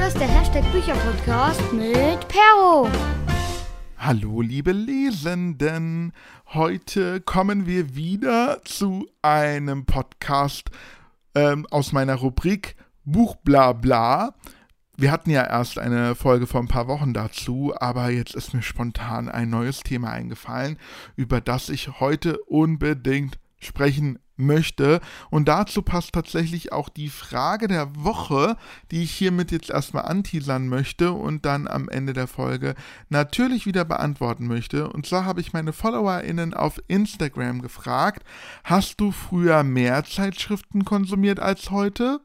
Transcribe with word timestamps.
Hier 0.00 0.08
ist 0.08 0.18
der 0.18 0.28
Hashtag 0.28 0.64
Bücherpodcast 0.72 1.74
mit 1.74 2.26
Perro. 2.26 2.88
Hallo 3.98 4.40
liebe 4.40 4.72
Lesenden, 4.72 6.14
heute 6.54 7.20
kommen 7.20 7.66
wir 7.66 7.94
wieder 7.94 8.62
zu 8.64 9.06
einem 9.20 9.84
Podcast 9.84 10.70
ähm, 11.34 11.66
aus 11.70 11.92
meiner 11.92 12.14
Rubrik 12.14 12.76
Buch 13.04 13.36
bla 13.44 13.74
bla. 13.74 14.32
Wir 14.96 15.12
hatten 15.12 15.28
ja 15.28 15.46
erst 15.46 15.78
eine 15.78 16.14
Folge 16.14 16.46
vor 16.46 16.62
ein 16.62 16.68
paar 16.68 16.88
Wochen 16.88 17.12
dazu, 17.12 17.74
aber 17.78 18.08
jetzt 18.08 18.34
ist 18.34 18.54
mir 18.54 18.62
spontan 18.62 19.28
ein 19.28 19.50
neues 19.50 19.80
Thema 19.80 20.12
eingefallen, 20.12 20.78
über 21.16 21.42
das 21.42 21.68
ich 21.68 22.00
heute 22.00 22.38
unbedingt 22.44 23.38
sprechen 23.60 24.18
möchte. 24.40 25.00
Und 25.30 25.48
dazu 25.48 25.82
passt 25.82 26.12
tatsächlich 26.12 26.72
auch 26.72 26.88
die 26.88 27.08
Frage 27.10 27.68
der 27.68 27.94
Woche, 27.94 28.56
die 28.90 29.02
ich 29.04 29.12
hiermit 29.12 29.52
jetzt 29.52 29.70
erstmal 29.70 30.06
anteasern 30.06 30.68
möchte 30.68 31.12
und 31.12 31.44
dann 31.46 31.68
am 31.68 31.88
Ende 31.88 32.12
der 32.12 32.26
Folge 32.26 32.74
natürlich 33.08 33.66
wieder 33.66 33.84
beantworten 33.84 34.46
möchte. 34.46 34.88
Und 34.88 35.06
zwar 35.06 35.24
habe 35.24 35.40
ich 35.40 35.52
meine 35.52 35.72
FollowerInnen 35.72 36.54
auf 36.54 36.80
Instagram 36.88 37.62
gefragt, 37.62 38.24
hast 38.64 39.00
du 39.00 39.12
früher 39.12 39.62
mehr 39.62 40.04
Zeitschriften 40.04 40.84
konsumiert 40.84 41.38
als 41.38 41.70
heute? 41.70 42.20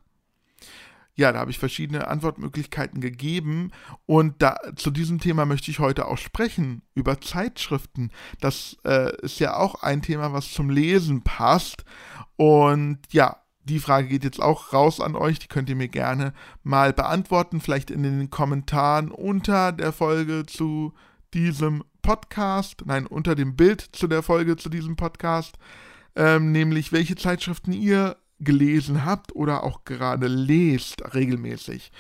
Ja, 1.16 1.32
da 1.32 1.40
habe 1.40 1.52
ich 1.52 1.60
verschiedene 1.60 2.08
Antwortmöglichkeiten 2.08 3.00
gegeben. 3.00 3.72
Und 4.06 4.42
da, 4.42 4.58
zu 4.76 4.92
diesem 4.92 5.20
Thema 5.20 5.46
möchte 5.46 5.72
ich 5.72 5.80
heute 5.80 6.08
auch 6.08 6.18
sprechen, 6.18 6.82
über 6.94 7.22
Zeitschriften. 7.22 8.12
Das 8.42 8.78
äh, 8.86 9.16
ist 9.22 9.40
ja 9.40 9.56
auch 9.56 9.82
ein 9.82 10.02
Thema, 10.02 10.34
was 10.34 10.52
zum 10.52 10.70
Lesen 10.70 11.24
passt. 11.24 11.86
Und 12.36 13.00
ja, 13.12 13.38
die 13.64 13.80
Frage 13.80 14.10
geht 14.10 14.26
jetzt 14.26 14.42
auch 14.42 14.74
raus 14.74 15.00
an 15.00 15.16
euch, 15.16 15.40
die 15.40 15.48
könnt 15.48 15.70
ihr 15.70 15.76
mir 15.76 15.88
gerne 15.88 16.34
mal 16.64 16.94
beantworten, 16.94 17.62
vielleicht 17.62 17.92
in 17.92 18.04
den 18.04 18.30
Kommentaren 18.30 19.10
unter 19.10 19.72
der 19.72 19.92
Folge 19.92 20.46
zu 20.46 20.94
diesem 21.34 21.84
Podcast, 22.02 22.84
nein, 22.86 23.08
unter 23.08 23.36
dem 23.36 23.56
Bild 23.56 23.82
zu 23.82 24.08
der 24.08 24.22
Folge 24.22 24.58
zu 24.58 24.70
diesem 24.70 24.96
Podcast, 24.96 25.58
ähm, 26.16 26.52
nämlich 26.52 26.92
welche 26.92 27.16
Zeitschriften 27.16 27.74
ihr 27.74 28.18
gelesen 28.40 29.06
habt 29.06 29.36
oder 29.36 29.64
auch 29.64 29.86
gerade 29.86 30.28
lest 30.28 31.14
regelmäßig. 31.14 31.92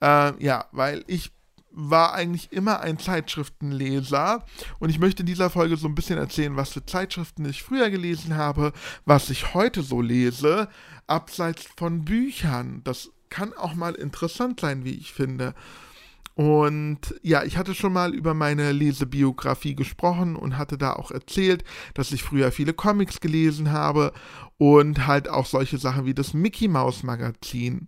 Äh, 0.00 0.42
ja, 0.42 0.66
weil 0.72 1.04
ich 1.06 1.32
war 1.76 2.14
eigentlich 2.14 2.52
immer 2.52 2.80
ein 2.80 2.98
Zeitschriftenleser 2.98 4.44
und 4.78 4.90
ich 4.90 5.00
möchte 5.00 5.22
in 5.22 5.26
dieser 5.26 5.50
Folge 5.50 5.76
so 5.76 5.88
ein 5.88 5.96
bisschen 5.96 6.18
erzählen, 6.18 6.56
was 6.56 6.70
für 6.70 6.86
Zeitschriften 6.86 7.44
ich 7.46 7.64
früher 7.64 7.90
gelesen 7.90 8.36
habe, 8.36 8.72
was 9.04 9.28
ich 9.28 9.54
heute 9.54 9.82
so 9.82 10.00
lese, 10.00 10.68
abseits 11.08 11.66
von 11.76 12.04
Büchern. 12.04 12.82
Das 12.84 13.10
kann 13.28 13.52
auch 13.52 13.74
mal 13.74 13.94
interessant 13.94 14.60
sein, 14.60 14.84
wie 14.84 14.94
ich 14.94 15.12
finde. 15.12 15.54
Und 16.34 17.14
ja, 17.22 17.44
ich 17.44 17.56
hatte 17.56 17.74
schon 17.74 17.92
mal 17.92 18.12
über 18.12 18.34
meine 18.34 18.72
Lesebiografie 18.72 19.76
gesprochen 19.76 20.34
und 20.34 20.58
hatte 20.58 20.76
da 20.76 20.94
auch 20.94 21.12
erzählt, 21.12 21.62
dass 21.94 22.10
ich 22.10 22.24
früher 22.24 22.50
viele 22.50 22.74
Comics 22.74 23.20
gelesen 23.20 23.70
habe 23.70 24.12
und 24.58 25.06
halt 25.06 25.28
auch 25.28 25.46
solche 25.46 25.78
Sachen 25.78 26.06
wie 26.06 26.14
das 26.14 26.34
Mickey 26.34 26.66
Mouse 26.66 27.04
Magazin. 27.04 27.86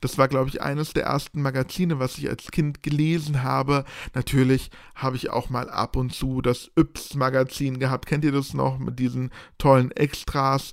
Das 0.00 0.16
war, 0.16 0.28
glaube 0.28 0.48
ich, 0.48 0.62
eines 0.62 0.94
der 0.94 1.04
ersten 1.04 1.42
Magazine, 1.42 1.98
was 1.98 2.16
ich 2.16 2.30
als 2.30 2.50
Kind 2.50 2.82
gelesen 2.82 3.42
habe. 3.42 3.84
Natürlich 4.14 4.70
habe 4.94 5.16
ich 5.16 5.28
auch 5.28 5.50
mal 5.50 5.68
ab 5.68 5.94
und 5.96 6.14
zu 6.14 6.40
das 6.40 6.70
Yps 6.78 7.14
Magazin 7.14 7.78
gehabt. 7.78 8.06
Kennt 8.06 8.24
ihr 8.24 8.32
das 8.32 8.54
noch 8.54 8.78
mit 8.78 8.98
diesen 8.98 9.30
tollen 9.58 9.90
Extras? 9.90 10.72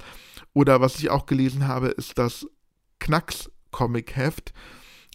Oder 0.54 0.80
was 0.80 1.00
ich 1.00 1.10
auch 1.10 1.26
gelesen 1.26 1.68
habe, 1.68 1.88
ist 1.88 2.18
das 2.18 2.48
Knacks 3.00 3.52
Comic 3.72 4.16
Heft. 4.16 4.54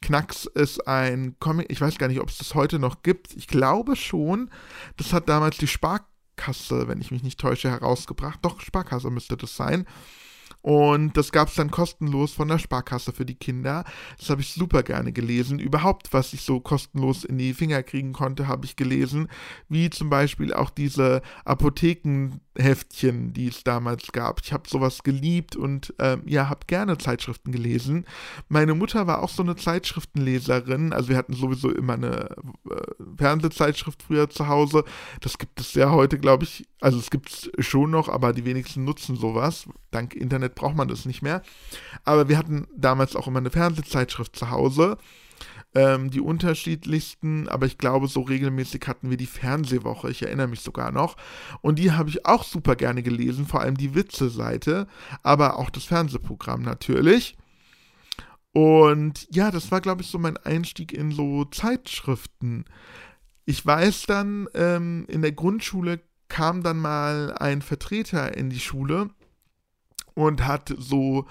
Knacks 0.04 0.44
ist 0.44 0.86
ein 0.86 1.36
Comic, 1.40 1.70
ich 1.70 1.80
weiß 1.80 1.96
gar 1.96 2.08
nicht, 2.08 2.20
ob 2.20 2.28
es 2.28 2.36
das 2.36 2.54
heute 2.54 2.78
noch 2.78 3.02
gibt. 3.02 3.34
Ich 3.36 3.46
glaube 3.46 3.96
schon. 3.96 4.50
Das 4.98 5.14
hat 5.14 5.30
damals 5.30 5.56
die 5.56 5.66
Sparkasse, 5.66 6.88
wenn 6.88 7.00
ich 7.00 7.10
mich 7.10 7.22
nicht 7.22 7.40
täusche, 7.40 7.70
herausgebracht. 7.70 8.38
Doch, 8.42 8.60
Sparkasse 8.60 9.08
müsste 9.08 9.38
das 9.38 9.56
sein. 9.56 9.86
Und 10.64 11.18
das 11.18 11.30
gab 11.30 11.48
es 11.48 11.56
dann 11.56 11.70
kostenlos 11.70 12.32
von 12.32 12.48
der 12.48 12.58
Sparkasse 12.58 13.12
für 13.12 13.26
die 13.26 13.34
Kinder. 13.34 13.84
Das 14.16 14.30
habe 14.30 14.40
ich 14.40 14.54
super 14.54 14.82
gerne 14.82 15.12
gelesen. 15.12 15.58
Überhaupt, 15.58 16.14
was 16.14 16.32
ich 16.32 16.40
so 16.40 16.58
kostenlos 16.58 17.22
in 17.24 17.36
die 17.36 17.52
Finger 17.52 17.82
kriegen 17.82 18.14
konnte, 18.14 18.48
habe 18.48 18.64
ich 18.64 18.74
gelesen. 18.74 19.28
Wie 19.68 19.90
zum 19.90 20.08
Beispiel 20.08 20.54
auch 20.54 20.70
diese 20.70 21.20
Apothekenheftchen, 21.44 23.34
die 23.34 23.48
es 23.48 23.62
damals 23.62 24.10
gab. 24.12 24.40
Ich 24.42 24.54
habe 24.54 24.66
sowas 24.66 25.02
geliebt 25.02 25.54
und 25.54 25.92
äh, 25.98 26.16
ja, 26.24 26.48
habe 26.48 26.60
gerne 26.66 26.96
Zeitschriften 26.96 27.52
gelesen. 27.52 28.06
Meine 28.48 28.72
Mutter 28.74 29.06
war 29.06 29.22
auch 29.22 29.28
so 29.28 29.42
eine 29.42 29.56
Zeitschriftenleserin. 29.56 30.94
Also 30.94 31.10
wir 31.10 31.18
hatten 31.18 31.34
sowieso 31.34 31.70
immer 31.72 31.92
eine 31.92 32.30
äh, 32.70 32.74
Fernsehzeitschrift 33.18 34.02
früher 34.02 34.30
zu 34.30 34.48
Hause. 34.48 34.84
Das 35.20 35.36
gibt 35.36 35.60
es 35.60 35.74
ja 35.74 35.90
heute, 35.90 36.18
glaube 36.18 36.44
ich. 36.44 36.64
Also 36.80 36.98
es 36.98 37.10
gibt 37.10 37.28
es 37.28 37.66
schon 37.66 37.90
noch, 37.90 38.08
aber 38.08 38.32
die 38.32 38.46
wenigsten 38.46 38.84
nutzen 38.84 39.16
sowas. 39.16 39.66
Dank 39.90 40.14
Internet 40.14 40.53
braucht 40.54 40.76
man 40.76 40.88
das 40.88 41.04
nicht 41.04 41.22
mehr. 41.22 41.42
Aber 42.04 42.28
wir 42.28 42.38
hatten 42.38 42.66
damals 42.76 43.16
auch 43.16 43.26
immer 43.26 43.38
eine 43.38 43.50
Fernsehzeitschrift 43.50 44.36
zu 44.36 44.50
Hause. 44.50 44.98
Ähm, 45.76 46.10
die 46.10 46.20
unterschiedlichsten, 46.20 47.48
aber 47.48 47.66
ich 47.66 47.78
glaube, 47.78 48.06
so 48.06 48.20
regelmäßig 48.20 48.82
hatten 48.86 49.10
wir 49.10 49.16
die 49.16 49.26
Fernsehwoche. 49.26 50.08
Ich 50.10 50.22
erinnere 50.22 50.46
mich 50.46 50.60
sogar 50.60 50.92
noch. 50.92 51.16
Und 51.62 51.80
die 51.80 51.90
habe 51.90 52.10
ich 52.10 52.26
auch 52.26 52.44
super 52.44 52.76
gerne 52.76 53.02
gelesen, 53.02 53.46
vor 53.46 53.60
allem 53.60 53.76
die 53.76 53.94
Witze-Seite, 53.94 54.86
aber 55.24 55.58
auch 55.58 55.70
das 55.70 55.84
Fernsehprogramm 55.84 56.62
natürlich. 56.62 57.36
Und 58.52 59.26
ja, 59.34 59.50
das 59.50 59.72
war, 59.72 59.80
glaube 59.80 60.02
ich, 60.02 60.08
so 60.08 60.18
mein 60.18 60.36
Einstieg 60.36 60.92
in 60.92 61.10
so 61.10 61.44
Zeitschriften. 61.44 62.66
Ich 63.44 63.66
weiß 63.66 64.06
dann, 64.06 64.48
ähm, 64.54 65.06
in 65.08 65.22
der 65.22 65.32
Grundschule 65.32 66.00
kam 66.28 66.62
dann 66.62 66.78
mal 66.78 67.34
ein 67.38 67.62
Vertreter 67.62 68.36
in 68.36 68.48
die 68.48 68.60
Schule 68.60 69.10
und 70.14 70.46
hat 70.46 70.74
so 70.78 71.26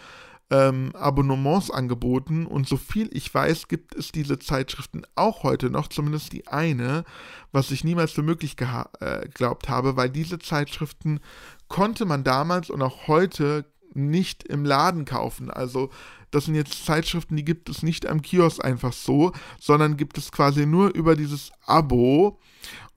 ähm, 0.50 0.92
Abonnements 0.96 1.72
angeboten 1.72 2.46
und 2.46 2.68
so 2.68 2.78
viel 2.78 3.10
ich 3.12 3.34
weiß, 3.34 3.68
gibt 3.68 3.96
es 3.96 4.12
diese 4.12 4.38
Zeitschriften 4.40 5.04
auch 5.16 5.44
heute 5.44 5.70
noch, 5.70 5.88
zumindest 5.88 6.32
die 6.34 6.48
eine, 6.48 7.06
was 7.52 7.72
ich 7.72 7.84
niemals 7.84 8.12
für 8.12 8.24
möglich 8.24 8.56
äh, 8.60 9.22
geglaubt 9.22 9.70
habe, 9.70 9.96
weil 9.96 10.10
diese 10.10 10.40
Zeitschriften 10.40 11.22
konnte 11.70 12.06
man 12.06 12.24
damals 12.24 12.70
und 12.70 12.82
auch 12.82 13.08
heute 13.08 13.66
nicht 13.96 14.44
im 14.44 14.66
Laden 14.66 15.06
kaufen. 15.06 15.50
Also 15.50 15.90
das 16.32 16.46
sind 16.46 16.56
jetzt 16.56 16.86
Zeitschriften, 16.86 17.36
die 17.36 17.46
gibt 17.46 17.70
es 17.70 17.84
nicht 17.84 18.08
am 18.08 18.22
Kiosk 18.22 18.64
einfach 18.64 18.94
so, 18.94 19.34
sondern 19.60 19.98
gibt 19.98 20.18
es 20.18 20.32
quasi 20.32 20.66
nur 20.66 20.94
über 20.94 21.16
dieses 21.16 21.52
Abo. 21.66 22.40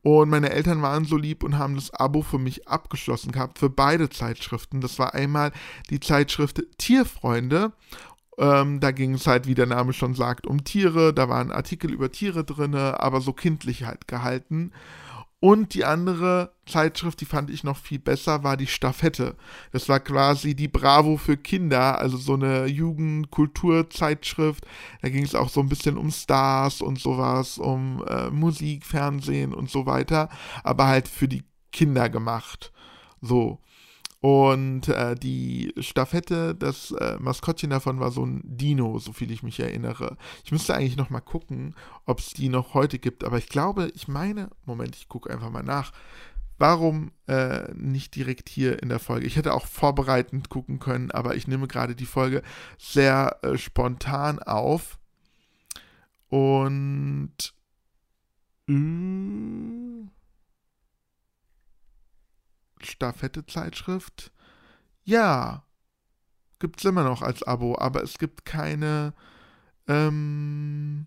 Und 0.06 0.28
meine 0.28 0.50
Eltern 0.50 0.82
waren 0.82 1.04
so 1.04 1.16
lieb 1.16 1.42
und 1.42 1.58
haben 1.58 1.74
das 1.74 1.92
Abo 1.92 2.22
für 2.22 2.38
mich 2.38 2.68
abgeschlossen 2.68 3.32
gehabt, 3.32 3.58
für 3.58 3.68
beide 3.68 4.08
Zeitschriften. 4.08 4.80
Das 4.80 5.00
war 5.00 5.14
einmal 5.14 5.50
die 5.90 5.98
Zeitschrift 5.98 6.62
Tierfreunde. 6.78 7.72
Ähm, 8.38 8.78
da 8.78 8.92
ging 8.92 9.14
es 9.14 9.26
halt, 9.26 9.48
wie 9.48 9.56
der 9.56 9.66
Name 9.66 9.92
schon 9.92 10.14
sagt, 10.14 10.46
um 10.46 10.62
Tiere. 10.62 11.12
Da 11.12 11.28
waren 11.28 11.50
Artikel 11.50 11.90
über 11.90 12.12
Tiere 12.12 12.44
drin, 12.44 12.76
aber 12.76 13.20
so 13.20 13.32
kindlich 13.32 13.82
halt 13.82 14.06
gehalten. 14.06 14.70
Und 15.38 15.74
die 15.74 15.84
andere 15.84 16.54
Zeitschrift, 16.64 17.20
die 17.20 17.26
fand 17.26 17.50
ich 17.50 17.62
noch 17.62 17.76
viel 17.76 17.98
besser, 17.98 18.42
war 18.42 18.56
die 18.56 18.66
Staffette. 18.66 19.36
Das 19.70 19.88
war 19.88 20.00
quasi 20.00 20.54
die 20.54 20.68
Bravo 20.68 21.18
für 21.18 21.36
Kinder, 21.36 21.98
also 21.98 22.16
so 22.16 22.34
eine 22.34 22.66
Jugendkulturzeitschrift. 22.66 24.66
Da 25.02 25.10
ging 25.10 25.24
es 25.24 25.34
auch 25.34 25.50
so 25.50 25.60
ein 25.60 25.68
bisschen 25.68 25.98
um 25.98 26.10
Stars 26.10 26.80
und 26.80 26.98
sowas, 26.98 27.58
um 27.58 28.02
äh, 28.08 28.30
Musik, 28.30 28.86
Fernsehen 28.86 29.52
und 29.52 29.70
so 29.70 29.84
weiter, 29.84 30.30
aber 30.64 30.86
halt 30.86 31.06
für 31.06 31.28
die 31.28 31.44
Kinder 31.70 32.08
gemacht. 32.08 32.72
So. 33.20 33.60
Und 34.26 34.88
äh, 34.88 35.14
die 35.14 35.72
Staffette, 35.78 36.56
das 36.56 36.90
äh, 36.90 37.16
Maskottchen 37.20 37.70
davon 37.70 38.00
war 38.00 38.10
so 38.10 38.26
ein 38.26 38.40
Dino, 38.42 38.98
so 38.98 39.12
viel 39.12 39.30
ich 39.30 39.44
mich 39.44 39.60
erinnere. 39.60 40.16
Ich 40.42 40.50
müsste 40.50 40.74
eigentlich 40.74 40.96
noch 40.96 41.10
mal 41.10 41.20
gucken, 41.20 41.76
ob 42.06 42.18
es 42.18 42.30
die 42.30 42.48
noch 42.48 42.74
heute 42.74 42.98
gibt. 42.98 43.22
Aber 43.22 43.38
ich 43.38 43.48
glaube, 43.48 43.92
ich 43.94 44.08
meine, 44.08 44.50
Moment, 44.64 44.96
ich 44.96 45.06
gucke 45.06 45.30
einfach 45.30 45.50
mal 45.50 45.62
nach. 45.62 45.92
Warum 46.58 47.12
äh, 47.28 47.72
nicht 47.74 48.16
direkt 48.16 48.48
hier 48.48 48.82
in 48.82 48.88
der 48.88 48.98
Folge? 48.98 49.28
Ich 49.28 49.36
hätte 49.36 49.54
auch 49.54 49.66
vorbereitend 49.66 50.48
gucken 50.48 50.80
können, 50.80 51.12
aber 51.12 51.36
ich 51.36 51.46
nehme 51.46 51.68
gerade 51.68 51.94
die 51.94 52.04
Folge 52.04 52.42
sehr 52.78 53.38
äh, 53.42 53.56
spontan 53.56 54.40
auf. 54.40 54.98
Und... 56.30 57.54
Äh, 58.68 60.15
Staffette-Zeitschrift? 62.86 64.32
Ja, 65.04 65.64
gibt 66.58 66.80
es 66.80 66.84
immer 66.84 67.04
noch 67.04 67.22
als 67.22 67.42
Abo, 67.42 67.76
aber 67.78 68.02
es 68.02 68.18
gibt 68.18 68.44
keine 68.44 69.14
ähm, 69.86 71.06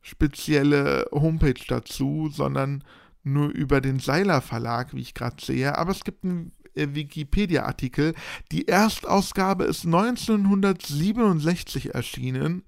spezielle 0.00 1.08
Homepage 1.12 1.60
dazu, 1.66 2.30
sondern 2.32 2.84
nur 3.24 3.48
über 3.50 3.80
den 3.80 3.98
Seiler 3.98 4.40
Verlag, 4.40 4.94
wie 4.94 5.00
ich 5.00 5.14
gerade 5.14 5.44
sehe. 5.44 5.76
Aber 5.76 5.90
es 5.92 6.04
gibt 6.04 6.24
einen 6.24 6.52
äh, 6.74 6.94
Wikipedia-Artikel. 6.94 8.14
Die 8.52 8.68
Erstausgabe 8.68 9.64
ist 9.64 9.84
1967 9.84 11.94
erschienen 11.94 12.62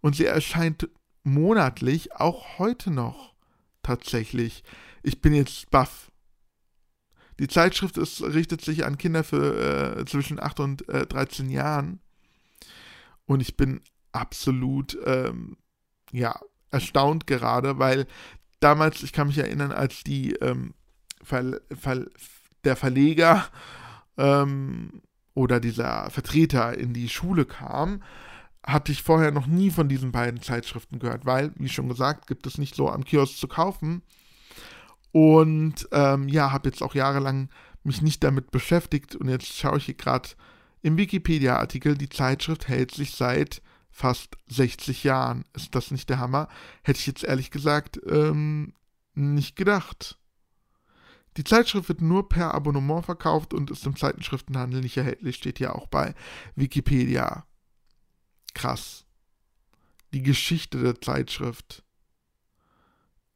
und 0.00 0.16
sie 0.16 0.26
erscheint 0.26 0.88
monatlich, 1.22 2.16
auch 2.16 2.58
heute 2.58 2.90
noch 2.90 3.34
tatsächlich. 3.82 4.64
Ich 5.02 5.20
bin 5.20 5.34
jetzt 5.34 5.70
baff. 5.70 6.10
Die 7.40 7.48
Zeitschrift 7.48 7.96
ist, 7.96 8.22
richtet 8.22 8.60
sich 8.60 8.84
an 8.84 8.98
Kinder 8.98 9.24
für 9.24 9.96
äh, 9.98 10.04
zwischen 10.04 10.38
8 10.38 10.60
und 10.60 10.88
äh, 10.90 11.06
13 11.06 11.48
Jahren. 11.48 12.00
Und 13.24 13.40
ich 13.40 13.56
bin 13.56 13.80
absolut, 14.12 14.98
ähm, 15.06 15.56
ja, 16.12 16.38
erstaunt 16.70 17.26
gerade, 17.26 17.78
weil 17.78 18.06
damals, 18.60 19.02
ich 19.02 19.14
kann 19.14 19.28
mich 19.28 19.38
erinnern, 19.38 19.72
als 19.72 20.04
die 20.04 20.34
ähm, 20.34 20.74
Ver 21.22 21.62
Ver 21.74 22.04
der 22.64 22.76
Verleger 22.76 23.48
ähm, 24.18 25.00
oder 25.32 25.60
dieser 25.60 26.10
Vertreter 26.10 26.76
in 26.76 26.92
die 26.92 27.08
Schule 27.08 27.46
kam, 27.46 28.02
hatte 28.62 28.92
ich 28.92 29.02
vorher 29.02 29.30
noch 29.30 29.46
nie 29.46 29.70
von 29.70 29.88
diesen 29.88 30.12
beiden 30.12 30.42
Zeitschriften 30.42 30.98
gehört, 30.98 31.24
weil, 31.24 31.52
wie 31.56 31.70
schon 31.70 31.88
gesagt, 31.88 32.26
gibt 32.26 32.46
es 32.46 32.58
nicht 32.58 32.74
so 32.74 32.90
am 32.90 33.04
Kiosk 33.04 33.38
zu 33.38 33.48
kaufen. 33.48 34.02
Und 35.12 35.88
ähm, 35.92 36.28
ja, 36.28 36.52
habe 36.52 36.68
jetzt 36.68 36.82
auch 36.82 36.94
jahrelang 36.94 37.48
mich 37.82 38.02
nicht 38.02 38.22
damit 38.22 38.50
beschäftigt 38.50 39.16
und 39.16 39.28
jetzt 39.28 39.56
schaue 39.56 39.78
ich 39.78 39.86
hier 39.86 39.94
gerade 39.94 40.30
im 40.82 40.96
Wikipedia-Artikel, 40.96 41.96
die 41.96 42.08
Zeitschrift 42.08 42.68
hält 42.68 42.92
sich 42.92 43.12
seit 43.12 43.62
fast 43.90 44.36
60 44.48 45.04
Jahren. 45.04 45.44
Ist 45.54 45.74
das 45.74 45.90
nicht 45.90 46.08
der 46.08 46.18
Hammer? 46.18 46.48
Hätte 46.82 47.00
ich 47.00 47.06
jetzt 47.06 47.24
ehrlich 47.24 47.50
gesagt 47.50 48.00
ähm, 48.06 48.72
nicht 49.14 49.56
gedacht. 49.56 50.18
Die 51.36 51.44
Zeitschrift 51.44 51.88
wird 51.88 52.00
nur 52.00 52.28
per 52.28 52.54
Abonnement 52.54 53.04
verkauft 53.04 53.54
und 53.54 53.70
ist 53.70 53.86
im 53.86 53.96
Zeitschriftenhandel 53.96 54.80
nicht 54.80 54.96
erhältlich, 54.96 55.36
steht 55.36 55.60
ja 55.60 55.74
auch 55.74 55.86
bei 55.86 56.14
Wikipedia. 56.56 57.44
Krass. 58.54 59.04
Die 60.12 60.22
Geschichte 60.22 60.82
der 60.82 61.00
Zeitschrift. 61.00 61.84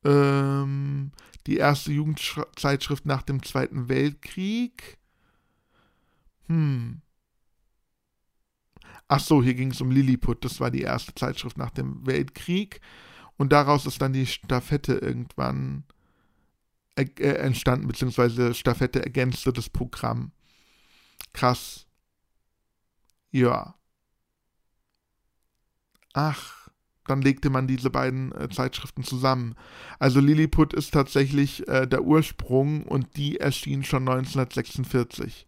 Ähm, 0.04 1.12
die 1.46 1.56
erste 1.56 1.92
Jugendzeitschrift 1.92 3.06
nach 3.06 3.22
dem 3.22 3.42
Zweiten 3.42 3.88
Weltkrieg. 3.88 4.98
Hm. 6.46 7.00
Ach 9.08 9.20
so, 9.20 9.42
hier 9.42 9.54
ging 9.54 9.70
es 9.70 9.80
um 9.80 9.90
Lilliput. 9.90 10.44
Das 10.44 10.60
war 10.60 10.70
die 10.70 10.82
erste 10.82 11.14
Zeitschrift 11.14 11.58
nach 11.58 11.70
dem 11.70 12.06
Weltkrieg. 12.06 12.80
Und 13.36 13.52
daraus 13.52 13.86
ist 13.86 14.00
dann 14.00 14.12
die 14.12 14.26
Staffette 14.26 14.94
irgendwann 14.94 15.84
äh, 16.96 17.04
entstanden, 17.18 17.88
beziehungsweise 17.88 18.54
Staffette 18.54 19.02
ergänzte 19.02 19.52
das 19.52 19.68
Programm. 19.68 20.32
Krass. 21.32 21.86
Ja. 23.30 23.74
Ach, 26.12 26.63
dann 27.06 27.22
legte 27.22 27.50
man 27.50 27.66
diese 27.66 27.90
beiden 27.90 28.32
äh, 28.32 28.48
Zeitschriften 28.48 29.04
zusammen. 29.04 29.54
Also 29.98 30.20
Lilliput 30.20 30.72
ist 30.72 30.92
tatsächlich 30.92 31.68
äh, 31.68 31.86
der 31.86 32.02
Ursprung 32.02 32.84
und 32.84 33.16
die 33.16 33.38
erschien 33.38 33.84
schon 33.84 34.08
1946. 34.08 35.46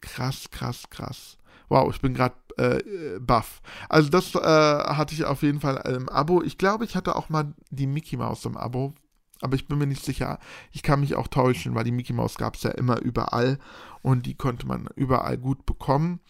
Krass, 0.00 0.50
krass, 0.50 0.84
krass. 0.90 1.38
Wow, 1.68 1.94
ich 1.94 2.00
bin 2.00 2.14
gerade 2.14 2.34
äh, 2.58 3.18
baff. 3.18 3.62
Also 3.88 4.10
das 4.10 4.34
äh, 4.34 4.38
hatte 4.40 5.14
ich 5.14 5.24
auf 5.24 5.42
jeden 5.42 5.60
Fall 5.60 5.76
im 5.94 6.08
Abo. 6.08 6.42
Ich 6.42 6.58
glaube, 6.58 6.84
ich 6.84 6.96
hatte 6.96 7.16
auch 7.16 7.28
mal 7.28 7.54
die 7.70 7.86
Mickey 7.86 8.16
Mouse 8.16 8.44
im 8.44 8.56
Abo 8.56 8.94
aber 9.42 9.56
ich 9.56 9.66
bin 9.66 9.76
mir 9.76 9.86
nicht 9.86 10.04
sicher. 10.04 10.38
Ich 10.70 10.82
kann 10.82 11.00
mich 11.00 11.16
auch 11.16 11.26
täuschen, 11.26 11.74
weil 11.74 11.84
die 11.84 11.90
Mickey 11.90 12.12
Mouse 12.12 12.36
gab 12.36 12.54
es 12.54 12.62
ja 12.62 12.70
immer 12.70 13.00
überall 13.00 13.58
und 14.00 14.24
die 14.24 14.36
konnte 14.36 14.66
man 14.66 14.86
überall 14.94 15.36
gut 15.36 15.66
bekommen. 15.66 16.20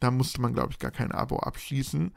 Da 0.00 0.10
musste 0.10 0.40
man, 0.40 0.52
glaube 0.52 0.70
ich, 0.70 0.78
gar 0.78 0.90
kein 0.90 1.12
Abo 1.12 1.38
abschließen. 1.38 2.14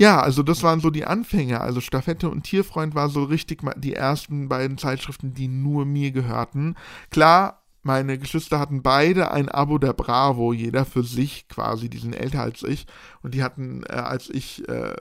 Ja, 0.00 0.18
also 0.22 0.42
das 0.42 0.62
waren 0.62 0.80
so 0.80 0.88
die 0.88 1.04
Anfänge. 1.04 1.60
Also 1.60 1.82
Staffette 1.82 2.30
und 2.30 2.44
Tierfreund 2.44 2.94
war 2.94 3.10
so 3.10 3.22
richtig 3.24 3.60
die 3.76 3.92
ersten 3.92 4.48
beiden 4.48 4.78
Zeitschriften, 4.78 5.34
die 5.34 5.46
nur 5.46 5.84
mir 5.84 6.10
gehörten. 6.10 6.74
Klar, 7.10 7.59
meine 7.82 8.18
Geschwister 8.18 8.58
hatten 8.58 8.82
beide 8.82 9.30
ein 9.30 9.48
Abo 9.48 9.78
der 9.78 9.92
Bravo, 9.92 10.52
jeder 10.52 10.84
für 10.84 11.02
sich 11.02 11.48
quasi, 11.48 11.88
die 11.88 11.98
sind 11.98 12.14
älter 12.14 12.42
als 12.42 12.62
ich. 12.62 12.86
Und 13.22 13.34
die 13.34 13.42
hatten, 13.42 13.82
äh, 13.88 13.92
als 13.92 14.28
ich 14.28 14.68
äh, 14.68 14.94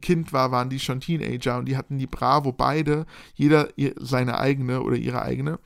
Kind 0.00 0.32
war, 0.32 0.50
waren 0.50 0.70
die 0.70 0.78
schon 0.78 1.00
Teenager 1.00 1.58
und 1.58 1.66
die 1.66 1.76
hatten 1.76 1.98
die 1.98 2.06
Bravo 2.06 2.52
beide, 2.52 3.06
jeder 3.34 3.68
seine 3.98 4.38
eigene 4.38 4.82
oder 4.82 4.96
ihre 4.96 5.22
eigene. 5.22 5.58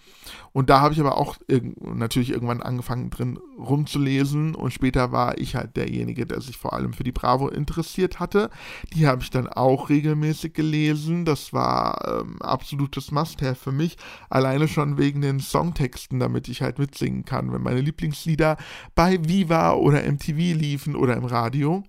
Und 0.52 0.70
da 0.70 0.80
habe 0.80 0.94
ich 0.94 1.00
aber 1.00 1.18
auch 1.18 1.36
natürlich 1.48 2.30
irgendwann 2.30 2.62
angefangen 2.62 3.10
drin 3.10 3.38
rumzulesen 3.58 4.54
und 4.54 4.72
später 4.72 5.10
war 5.10 5.38
ich 5.38 5.56
halt 5.56 5.76
derjenige, 5.76 6.26
der 6.26 6.40
sich 6.40 6.56
vor 6.56 6.72
allem 6.72 6.92
für 6.92 7.02
die 7.02 7.12
Bravo 7.12 7.48
interessiert 7.48 8.20
hatte. 8.20 8.50
Die 8.92 9.06
habe 9.06 9.22
ich 9.22 9.30
dann 9.30 9.48
auch 9.48 9.88
regelmäßig 9.88 10.52
gelesen. 10.54 11.24
Das 11.24 11.52
war 11.52 12.20
ähm, 12.20 12.40
absolutes 12.40 13.10
Must-have 13.10 13.56
für 13.56 13.72
mich, 13.72 13.96
alleine 14.30 14.68
schon 14.68 14.96
wegen 14.96 15.20
den 15.20 15.40
Songtexten, 15.40 16.20
damit 16.24 16.48
ich 16.48 16.62
halt 16.62 16.78
mitsingen 16.78 17.24
kann, 17.24 17.52
wenn 17.52 17.62
meine 17.62 17.80
Lieblingslieder 17.80 18.56
bei 18.94 19.18
Viva 19.26 19.72
oder 19.74 20.02
MTV 20.02 20.36
liefen 20.36 20.96
oder 20.96 21.16
im 21.16 21.24
Radio. 21.24 21.84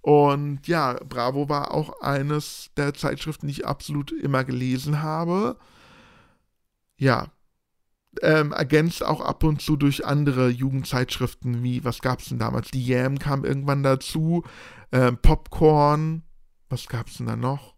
Und 0.00 0.66
ja, 0.66 0.98
Bravo 1.08 1.48
war 1.48 1.72
auch 1.72 2.00
eines 2.00 2.70
der 2.76 2.94
Zeitschriften, 2.94 3.46
die 3.46 3.52
ich 3.52 3.66
absolut 3.66 4.12
immer 4.12 4.44
gelesen 4.44 5.02
habe. 5.02 5.56
Ja, 6.96 7.28
ähm, 8.22 8.52
ergänzt 8.52 9.04
auch 9.04 9.20
ab 9.20 9.44
und 9.44 9.62
zu 9.62 9.76
durch 9.76 10.04
andere 10.04 10.48
Jugendzeitschriften, 10.48 11.62
wie, 11.62 11.84
was 11.84 12.00
gab 12.00 12.20
es 12.20 12.28
denn 12.28 12.38
damals? 12.38 12.70
Die 12.70 12.84
Yam 12.84 13.18
kam 13.18 13.44
irgendwann 13.44 13.82
dazu, 13.82 14.42
ähm, 14.92 15.18
Popcorn, 15.18 16.22
was 16.68 16.88
gab 16.88 17.08
es 17.08 17.18
denn 17.18 17.26
da 17.26 17.36
noch? 17.36 17.74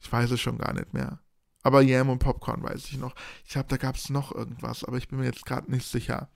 Ich 0.00 0.10
weiß 0.10 0.30
es 0.30 0.40
schon 0.40 0.58
gar 0.58 0.72
nicht 0.72 0.92
mehr. 0.92 1.20
Aber 1.62 1.82
Yam 1.82 2.08
und 2.08 2.20
Popcorn 2.20 2.62
weiß 2.62 2.86
ich 2.86 2.98
noch. 2.98 3.14
Ich 3.44 3.52
glaube, 3.52 3.68
da 3.68 3.76
gab 3.76 3.96
es 3.96 4.10
noch 4.10 4.34
irgendwas, 4.34 4.84
aber 4.84 4.96
ich 4.96 5.08
bin 5.08 5.18
mir 5.18 5.26
jetzt 5.26 5.44
gerade 5.44 5.70
nicht 5.70 5.86
sicher. 5.86 6.28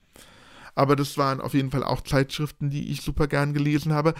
Aber 0.75 0.95
das 0.95 1.17
waren 1.17 1.41
auf 1.41 1.53
jeden 1.53 1.71
Fall 1.71 1.83
auch 1.83 2.01
Zeitschriften, 2.01 2.69
die 2.69 2.91
ich 2.91 3.01
super 3.01 3.27
gern 3.27 3.53
gelesen 3.53 3.93
habe. 3.93 4.13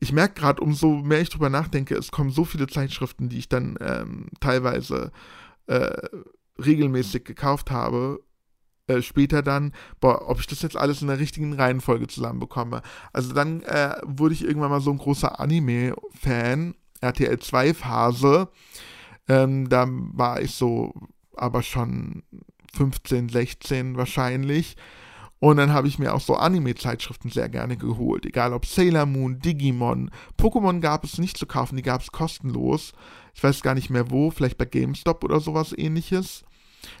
Ich 0.00 0.12
merke 0.12 0.40
gerade, 0.40 0.62
umso 0.62 0.90
mehr 0.90 1.20
ich 1.20 1.28
drüber 1.28 1.50
nachdenke, 1.50 1.96
es 1.96 2.10
kommen 2.10 2.30
so 2.30 2.44
viele 2.44 2.68
Zeitschriften, 2.68 3.28
die 3.28 3.38
ich 3.38 3.48
dann 3.48 3.76
ähm, 3.80 4.26
teilweise 4.40 5.10
äh, 5.66 6.08
regelmäßig 6.64 7.24
gekauft 7.24 7.70
habe, 7.70 8.20
äh, 8.86 9.02
später 9.02 9.42
dann, 9.42 9.72
boah, 10.00 10.28
ob 10.28 10.40
ich 10.40 10.46
das 10.46 10.62
jetzt 10.62 10.76
alles 10.76 11.02
in 11.02 11.08
der 11.08 11.18
richtigen 11.18 11.52
Reihenfolge 11.52 12.06
zusammenbekomme. 12.06 12.82
Also 13.12 13.32
dann 13.32 13.62
äh, 13.62 13.96
wurde 14.04 14.34
ich 14.34 14.44
irgendwann 14.44 14.70
mal 14.70 14.80
so 14.80 14.90
ein 14.90 14.98
großer 14.98 15.38
Anime-Fan, 15.38 16.74
RTL 17.00 17.38
2 17.38 17.74
Phase. 17.74 18.48
Ähm, 19.28 19.68
da 19.68 19.86
war 19.88 20.40
ich 20.40 20.52
so, 20.54 20.92
aber 21.36 21.62
schon 21.62 22.22
15, 22.74 23.28
16 23.28 23.96
wahrscheinlich. 23.96 24.76
Und 25.40 25.58
dann 25.58 25.72
habe 25.72 25.86
ich 25.86 25.98
mir 25.98 26.14
auch 26.14 26.20
so 26.20 26.34
Anime-Zeitschriften 26.34 27.30
sehr 27.30 27.48
gerne 27.48 27.76
geholt. 27.76 28.26
Egal 28.26 28.52
ob 28.52 28.66
Sailor 28.66 29.06
Moon, 29.06 29.38
Digimon. 29.38 30.10
Pokémon 30.36 30.80
gab 30.80 31.04
es 31.04 31.18
nicht 31.18 31.36
zu 31.36 31.46
kaufen, 31.46 31.76
die 31.76 31.82
gab 31.82 32.00
es 32.00 32.10
kostenlos. 32.10 32.92
Ich 33.34 33.42
weiß 33.42 33.62
gar 33.62 33.74
nicht 33.74 33.90
mehr 33.90 34.10
wo, 34.10 34.30
vielleicht 34.30 34.58
bei 34.58 34.64
GameStop 34.64 35.22
oder 35.22 35.38
sowas 35.38 35.72
ähnliches. 35.76 36.44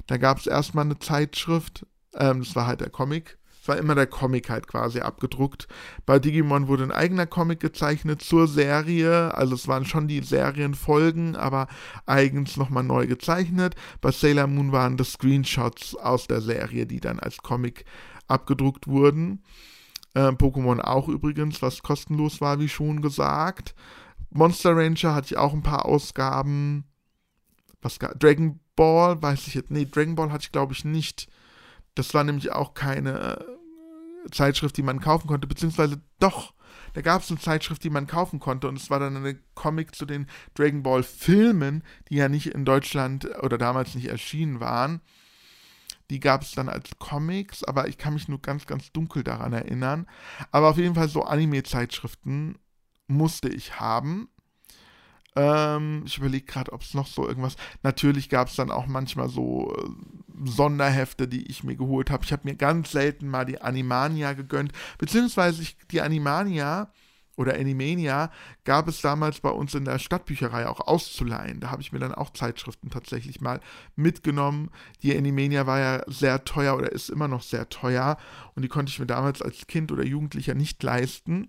Da 0.06 0.18
gab 0.18 0.38
es 0.38 0.46
erstmal 0.46 0.84
eine 0.84 0.98
Zeitschrift, 0.98 1.84
ähm, 2.14 2.40
das 2.40 2.54
war 2.54 2.66
halt 2.66 2.80
der 2.80 2.90
Comic. 2.90 3.38
War 3.68 3.76
immer 3.76 3.94
der 3.94 4.06
Comic 4.06 4.48
halt 4.50 4.66
quasi 4.66 5.00
abgedruckt. 5.00 5.68
Bei 6.06 6.18
Digimon 6.18 6.68
wurde 6.68 6.84
ein 6.84 6.92
eigener 6.92 7.26
Comic 7.26 7.60
gezeichnet 7.60 8.22
zur 8.22 8.48
Serie, 8.48 9.34
also 9.34 9.54
es 9.54 9.68
waren 9.68 9.84
schon 9.84 10.08
die 10.08 10.22
Serienfolgen, 10.22 11.36
aber 11.36 11.68
eigens 12.06 12.56
nochmal 12.56 12.84
neu 12.84 13.06
gezeichnet. 13.06 13.74
Bei 14.00 14.10
Sailor 14.10 14.46
Moon 14.46 14.72
waren 14.72 14.96
das 14.96 15.12
Screenshots 15.12 15.94
aus 15.94 16.26
der 16.26 16.40
Serie, 16.40 16.86
die 16.86 17.00
dann 17.00 17.20
als 17.20 17.38
Comic 17.38 17.84
abgedruckt 18.26 18.86
wurden. 18.88 19.42
Äh, 20.14 20.30
Pokémon 20.30 20.80
auch 20.80 21.08
übrigens, 21.08 21.62
was 21.62 21.82
kostenlos 21.82 22.40
war, 22.40 22.60
wie 22.60 22.68
schon 22.68 23.02
gesagt. 23.02 23.74
Monster 24.30 24.76
Ranger 24.76 25.14
hatte 25.14 25.26
ich 25.26 25.36
auch 25.36 25.52
ein 25.52 25.62
paar 25.62 25.86
Ausgaben. 25.86 26.84
Was 27.80 27.98
Dragon 27.98 28.60
Ball, 28.76 29.20
weiß 29.20 29.46
ich 29.46 29.54
jetzt. 29.54 29.70
Nee, 29.70 29.86
Dragon 29.90 30.14
Ball 30.14 30.32
hatte 30.32 30.44
ich 30.44 30.52
glaube 30.52 30.72
ich 30.72 30.84
nicht. 30.84 31.28
Das 31.94 32.14
war 32.14 32.24
nämlich 32.24 32.52
auch 32.52 32.74
keine 32.74 33.44
Zeitschrift, 34.30 34.76
die 34.76 34.82
man 34.82 35.00
kaufen 35.00 35.28
konnte, 35.28 35.46
beziehungsweise 35.46 36.00
doch. 36.18 36.54
Da 36.94 37.02
gab 37.02 37.22
es 37.22 37.30
eine 37.30 37.40
Zeitschrift, 37.40 37.84
die 37.84 37.90
man 37.90 38.06
kaufen 38.06 38.40
konnte 38.40 38.68
und 38.68 38.76
es 38.76 38.90
war 38.90 38.98
dann 38.98 39.16
eine 39.16 39.38
Comic 39.54 39.94
zu 39.94 40.06
den 40.06 40.26
Dragon 40.54 40.82
Ball 40.82 41.02
Filmen, 41.02 41.82
die 42.08 42.16
ja 42.16 42.28
nicht 42.28 42.46
in 42.48 42.64
Deutschland 42.64 43.28
oder 43.42 43.58
damals 43.58 43.94
nicht 43.94 44.06
erschienen 44.06 44.60
waren. 44.60 45.00
Die 46.10 46.20
gab 46.20 46.42
es 46.42 46.52
dann 46.52 46.68
als 46.68 46.90
Comics, 46.98 47.64
aber 47.64 47.88
ich 47.88 47.98
kann 47.98 48.14
mich 48.14 48.28
nur 48.28 48.40
ganz, 48.40 48.66
ganz 48.66 48.92
dunkel 48.92 49.22
daran 49.22 49.52
erinnern. 49.52 50.06
Aber 50.50 50.70
auf 50.70 50.78
jeden 50.78 50.94
Fall 50.94 51.08
so 51.08 51.24
Anime-Zeitschriften 51.24 52.58
musste 53.08 53.48
ich 53.48 53.78
haben. 53.78 54.28
Ähm, 55.38 56.02
ich 56.04 56.18
überlege 56.18 56.46
gerade, 56.46 56.72
ob 56.72 56.82
es 56.82 56.94
noch 56.94 57.06
so 57.06 57.28
irgendwas. 57.28 57.54
Natürlich 57.84 58.28
gab 58.28 58.48
es 58.48 58.56
dann 58.56 58.72
auch 58.72 58.86
manchmal 58.86 59.28
so 59.28 59.72
äh, 59.72 59.88
Sonderhefte, 60.44 61.28
die 61.28 61.46
ich 61.48 61.62
mir 61.62 61.76
geholt 61.76 62.10
habe. 62.10 62.24
Ich 62.24 62.32
habe 62.32 62.42
mir 62.44 62.56
ganz 62.56 62.90
selten 62.90 63.28
mal 63.28 63.44
die 63.44 63.60
Animania 63.60 64.32
gegönnt, 64.32 64.72
beziehungsweise 64.98 65.62
ich, 65.62 65.76
die 65.92 66.00
Animania 66.00 66.92
oder 67.36 67.54
Animania 67.54 68.32
gab 68.64 68.88
es 68.88 69.00
damals 69.00 69.38
bei 69.38 69.50
uns 69.50 69.72
in 69.74 69.84
der 69.84 70.00
Stadtbücherei 70.00 70.66
auch 70.66 70.80
auszuleihen. 70.80 71.60
Da 71.60 71.70
habe 71.70 71.82
ich 71.82 71.92
mir 71.92 72.00
dann 72.00 72.12
auch 72.12 72.30
Zeitschriften 72.30 72.90
tatsächlich 72.90 73.40
mal 73.40 73.60
mitgenommen. 73.94 74.70
Die 75.04 75.16
Animania 75.16 75.64
war 75.68 75.78
ja 75.78 76.02
sehr 76.08 76.44
teuer 76.44 76.76
oder 76.76 76.90
ist 76.90 77.10
immer 77.10 77.28
noch 77.28 77.42
sehr 77.42 77.68
teuer 77.68 78.18
und 78.56 78.62
die 78.62 78.68
konnte 78.68 78.90
ich 78.90 78.98
mir 78.98 79.06
damals 79.06 79.40
als 79.40 79.68
Kind 79.68 79.92
oder 79.92 80.04
Jugendlicher 80.04 80.54
nicht 80.54 80.82
leisten. 80.82 81.48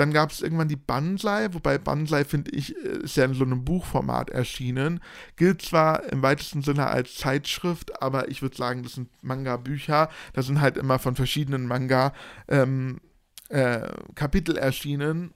Dann 0.00 0.14
gab 0.14 0.30
es 0.30 0.40
irgendwann 0.40 0.68
die 0.68 0.76
Banzai, 0.76 1.52
wobei 1.52 1.76
Banzai, 1.76 2.24
finde 2.24 2.52
ich, 2.52 2.74
ist 2.74 3.18
ja 3.18 3.26
in 3.26 3.34
so 3.34 3.44
einem 3.44 3.66
Buchformat 3.66 4.30
erschienen. 4.30 5.00
Gilt 5.36 5.60
zwar 5.60 6.10
im 6.10 6.22
weitesten 6.22 6.62
Sinne 6.62 6.86
als 6.86 7.16
Zeitschrift, 7.16 8.00
aber 8.00 8.30
ich 8.30 8.40
würde 8.40 8.56
sagen, 8.56 8.82
das 8.82 8.94
sind 8.94 9.10
Manga-Bücher. 9.22 10.08
Da 10.32 10.42
sind 10.42 10.62
halt 10.62 10.78
immer 10.78 10.98
von 10.98 11.16
verschiedenen 11.16 11.66
Manga 11.66 12.14
ähm, 12.48 13.02
äh, 13.50 13.92
Kapitel 14.14 14.56
erschienen. 14.56 15.34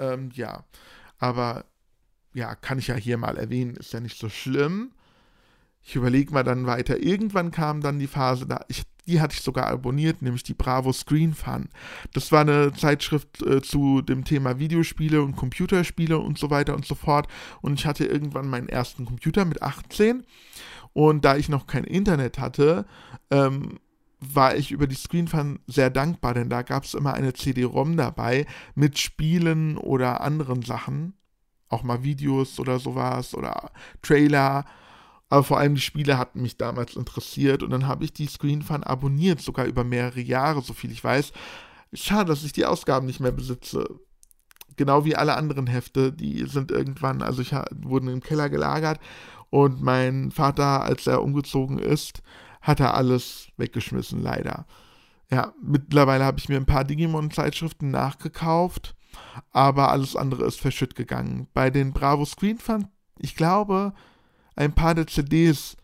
Ähm, 0.00 0.30
ja, 0.34 0.64
aber 1.18 1.64
ja, 2.34 2.56
kann 2.56 2.80
ich 2.80 2.88
ja 2.88 2.96
hier 2.96 3.16
mal 3.16 3.36
erwähnen, 3.36 3.76
ist 3.76 3.92
ja 3.92 4.00
nicht 4.00 4.18
so 4.18 4.28
schlimm. 4.28 4.90
Ich 5.84 5.94
überlege 5.94 6.32
mal 6.32 6.42
dann 6.42 6.66
weiter. 6.66 7.00
Irgendwann 7.00 7.52
kam 7.52 7.80
dann 7.80 8.00
die 8.00 8.08
Phase, 8.08 8.44
da 8.44 8.64
ich, 8.66 8.82
die 9.08 9.20
hatte 9.20 9.34
ich 9.34 9.40
sogar 9.40 9.66
abonniert, 9.66 10.22
nämlich 10.22 10.42
die 10.42 10.54
Bravo 10.54 10.92
Screen 10.92 11.34
Fun. 11.34 11.68
Das 12.12 12.30
war 12.30 12.42
eine 12.42 12.72
Zeitschrift 12.74 13.42
äh, 13.42 13.62
zu 13.62 14.02
dem 14.02 14.24
Thema 14.24 14.58
Videospiele 14.58 15.22
und 15.22 15.34
Computerspiele 15.34 16.18
und 16.18 16.38
so 16.38 16.50
weiter 16.50 16.74
und 16.74 16.84
so 16.84 16.94
fort. 16.94 17.26
Und 17.62 17.80
ich 17.80 17.86
hatte 17.86 18.04
irgendwann 18.04 18.48
meinen 18.48 18.68
ersten 18.68 19.06
Computer 19.06 19.44
mit 19.46 19.62
18. 19.62 20.24
Und 20.92 21.24
da 21.24 21.36
ich 21.36 21.48
noch 21.48 21.66
kein 21.66 21.84
Internet 21.84 22.38
hatte, 22.38 22.86
ähm, 23.30 23.78
war 24.20 24.56
ich 24.56 24.72
über 24.72 24.86
die 24.86 24.96
Screenfun 24.96 25.60
sehr 25.66 25.90
dankbar, 25.90 26.34
denn 26.34 26.50
da 26.50 26.62
gab 26.62 26.84
es 26.84 26.94
immer 26.94 27.14
eine 27.14 27.32
CD-ROM 27.32 27.96
dabei 27.96 28.46
mit 28.74 28.98
Spielen 28.98 29.78
oder 29.78 30.20
anderen 30.20 30.62
Sachen. 30.62 31.14
Auch 31.68 31.82
mal 31.82 32.02
Videos 32.02 32.58
oder 32.58 32.78
sowas 32.78 33.34
oder 33.34 33.70
Trailer. 34.02 34.64
Aber 35.28 35.44
vor 35.44 35.58
allem 35.58 35.74
die 35.74 35.80
Spiele 35.80 36.16
hatten 36.16 36.40
mich 36.40 36.56
damals 36.56 36.96
interessiert 36.96 37.62
und 37.62 37.70
dann 37.70 37.86
habe 37.86 38.04
ich 38.04 38.12
die 38.12 38.26
Screenfun 38.26 38.82
abonniert, 38.82 39.40
sogar 39.40 39.66
über 39.66 39.84
mehrere 39.84 40.20
Jahre, 40.20 40.62
so 40.62 40.72
viel 40.72 40.90
ich 40.90 41.04
weiß. 41.04 41.32
Schade, 41.92 42.30
dass 42.30 42.44
ich 42.44 42.52
die 42.52 42.66
Ausgaben 42.66 43.06
nicht 43.06 43.20
mehr 43.20 43.32
besitze. 43.32 44.00
Genau 44.76 45.04
wie 45.04 45.16
alle 45.16 45.36
anderen 45.36 45.66
Hefte, 45.66 46.12
die 46.12 46.46
sind 46.46 46.70
irgendwann, 46.70 47.20
also 47.20 47.42
ich 47.42 47.52
wurden 47.52 48.08
im 48.08 48.20
Keller 48.20 48.48
gelagert 48.48 49.00
und 49.50 49.82
mein 49.82 50.30
Vater, 50.30 50.82
als 50.82 51.06
er 51.06 51.22
umgezogen 51.22 51.78
ist, 51.78 52.22
hat 52.60 52.80
er 52.80 52.94
alles 52.94 53.48
weggeschmissen, 53.56 54.22
leider. 54.22 54.66
Ja, 55.30 55.52
mittlerweile 55.62 56.24
habe 56.24 56.38
ich 56.38 56.48
mir 56.48 56.56
ein 56.56 56.66
paar 56.66 56.84
Digimon-Zeitschriften 56.84 57.90
nachgekauft, 57.90 58.94
aber 59.50 59.90
alles 59.90 60.16
andere 60.16 60.44
ist 60.44 60.60
verschütt 60.60 60.94
gegangen. 60.94 61.48
Bei 61.52 61.70
den 61.70 61.92
Bravo 61.92 62.24
Screen 62.24 62.58
Fund, 62.58 62.88
ich 63.18 63.36
glaube, 63.36 63.92
ein 64.58 64.72
paar 64.72 64.94
der 64.94 65.06
CDs 65.06 65.76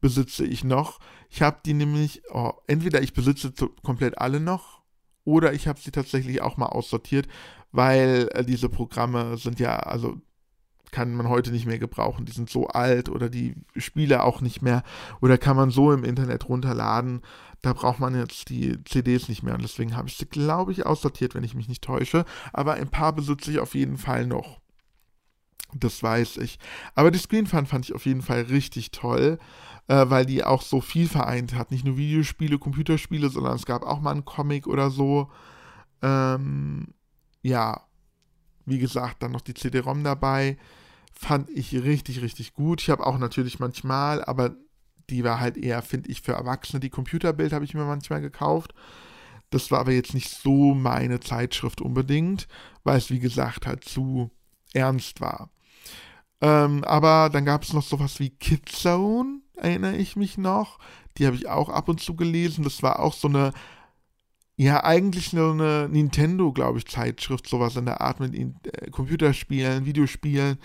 besitze 0.00 0.44
ich 0.44 0.64
noch. 0.64 0.98
Ich 1.28 1.42
habe 1.42 1.58
die 1.64 1.74
nämlich, 1.74 2.22
oh, 2.30 2.52
entweder 2.66 3.02
ich 3.02 3.12
besitze 3.12 3.52
komplett 3.82 4.18
alle 4.18 4.40
noch 4.40 4.80
oder 5.24 5.52
ich 5.52 5.68
habe 5.68 5.78
sie 5.78 5.90
tatsächlich 5.90 6.40
auch 6.40 6.56
mal 6.56 6.66
aussortiert, 6.66 7.28
weil 7.72 8.28
äh, 8.32 8.44
diese 8.44 8.68
Programme 8.68 9.36
sind 9.36 9.60
ja, 9.60 9.76
also 9.76 10.16
kann 10.90 11.14
man 11.14 11.28
heute 11.28 11.50
nicht 11.52 11.66
mehr 11.66 11.78
gebrauchen. 11.78 12.24
Die 12.24 12.32
sind 12.32 12.50
so 12.50 12.68
alt 12.68 13.08
oder 13.08 13.28
die 13.28 13.54
Spiele 13.76 14.22
auch 14.24 14.40
nicht 14.40 14.62
mehr 14.62 14.82
oder 15.20 15.38
kann 15.38 15.56
man 15.56 15.70
so 15.70 15.92
im 15.92 16.04
Internet 16.04 16.48
runterladen. 16.48 17.20
Da 17.60 17.74
braucht 17.74 18.00
man 18.00 18.14
jetzt 18.14 18.48
die 18.48 18.82
CDs 18.84 19.28
nicht 19.28 19.42
mehr 19.42 19.54
und 19.54 19.62
deswegen 19.62 19.96
habe 19.96 20.08
ich 20.08 20.16
sie, 20.16 20.26
glaube 20.26 20.72
ich, 20.72 20.86
aussortiert, 20.86 21.34
wenn 21.34 21.44
ich 21.44 21.54
mich 21.54 21.68
nicht 21.68 21.84
täusche. 21.84 22.24
Aber 22.52 22.74
ein 22.74 22.88
paar 22.88 23.12
besitze 23.14 23.50
ich 23.50 23.58
auf 23.58 23.74
jeden 23.74 23.98
Fall 23.98 24.26
noch. 24.26 24.61
Das 25.74 26.02
weiß 26.02 26.38
ich. 26.38 26.58
Aber 26.94 27.10
die 27.10 27.18
Screen 27.18 27.46
Fun 27.46 27.66
fand 27.66 27.86
ich 27.86 27.94
auf 27.94 28.06
jeden 28.06 28.22
Fall 28.22 28.42
richtig 28.42 28.90
toll, 28.90 29.38
äh, 29.88 30.04
weil 30.08 30.26
die 30.26 30.44
auch 30.44 30.62
so 30.62 30.80
viel 30.80 31.08
vereint 31.08 31.54
hat. 31.54 31.70
Nicht 31.70 31.84
nur 31.84 31.96
Videospiele, 31.96 32.58
Computerspiele, 32.58 33.30
sondern 33.30 33.56
es 33.56 33.66
gab 33.66 33.82
auch 33.82 34.00
mal 34.00 34.12
einen 34.12 34.24
Comic 34.24 34.66
oder 34.66 34.90
so. 34.90 35.30
Ähm, 36.02 36.88
ja, 37.42 37.82
wie 38.66 38.78
gesagt, 38.78 39.22
dann 39.22 39.32
noch 39.32 39.40
die 39.40 39.54
CD-ROM 39.54 40.04
dabei 40.04 40.58
fand 41.12 41.50
ich 41.50 41.72
richtig, 41.74 42.22
richtig 42.22 42.54
gut. 42.54 42.80
Ich 42.80 42.90
habe 42.90 43.06
auch 43.06 43.18
natürlich 43.18 43.60
manchmal, 43.60 44.24
aber 44.24 44.56
die 45.10 45.24
war 45.24 45.40
halt 45.40 45.56
eher, 45.56 45.82
finde 45.82 46.10
ich, 46.10 46.22
für 46.22 46.32
Erwachsene. 46.32 46.80
Die 46.80 46.90
Computerbild 46.90 47.52
habe 47.52 47.64
ich 47.64 47.74
mir 47.74 47.84
manchmal 47.84 48.20
gekauft. 48.20 48.74
Das 49.50 49.70
war 49.70 49.80
aber 49.80 49.92
jetzt 49.92 50.14
nicht 50.14 50.30
so 50.30 50.74
meine 50.74 51.20
Zeitschrift 51.20 51.80
unbedingt, 51.80 52.48
weil 52.84 52.96
es, 52.96 53.10
wie 53.10 53.18
gesagt, 53.18 53.66
halt 53.66 53.84
zu 53.84 54.30
ernst 54.72 55.20
war. 55.20 55.50
Ähm, 56.42 56.84
aber 56.84 57.30
dann 57.30 57.46
gab 57.46 57.62
es 57.62 57.72
noch 57.72 57.82
sowas 57.82 58.18
wie 58.18 58.30
Kidzone, 58.30 59.40
erinnere 59.56 59.96
ich 59.96 60.16
mich 60.16 60.36
noch. 60.36 60.78
Die 61.16 61.26
habe 61.26 61.36
ich 61.36 61.48
auch 61.48 61.68
ab 61.70 61.88
und 61.88 62.00
zu 62.00 62.16
gelesen. 62.16 62.64
Das 62.64 62.82
war 62.82 63.00
auch 63.00 63.14
so 63.14 63.28
eine 63.28 63.52
ja, 64.56 64.84
eigentlich 64.84 65.32
nur 65.32 65.52
eine 65.52 65.88
Nintendo, 65.88 66.52
glaube 66.52 66.78
ich, 66.78 66.86
Zeitschrift, 66.86 67.48
sowas 67.48 67.76
in 67.76 67.86
der 67.86 68.00
Art 68.00 68.20
mit 68.20 68.34
äh, 68.34 68.90
Computerspielen, 68.90 69.86
Videospielen. 69.86 70.58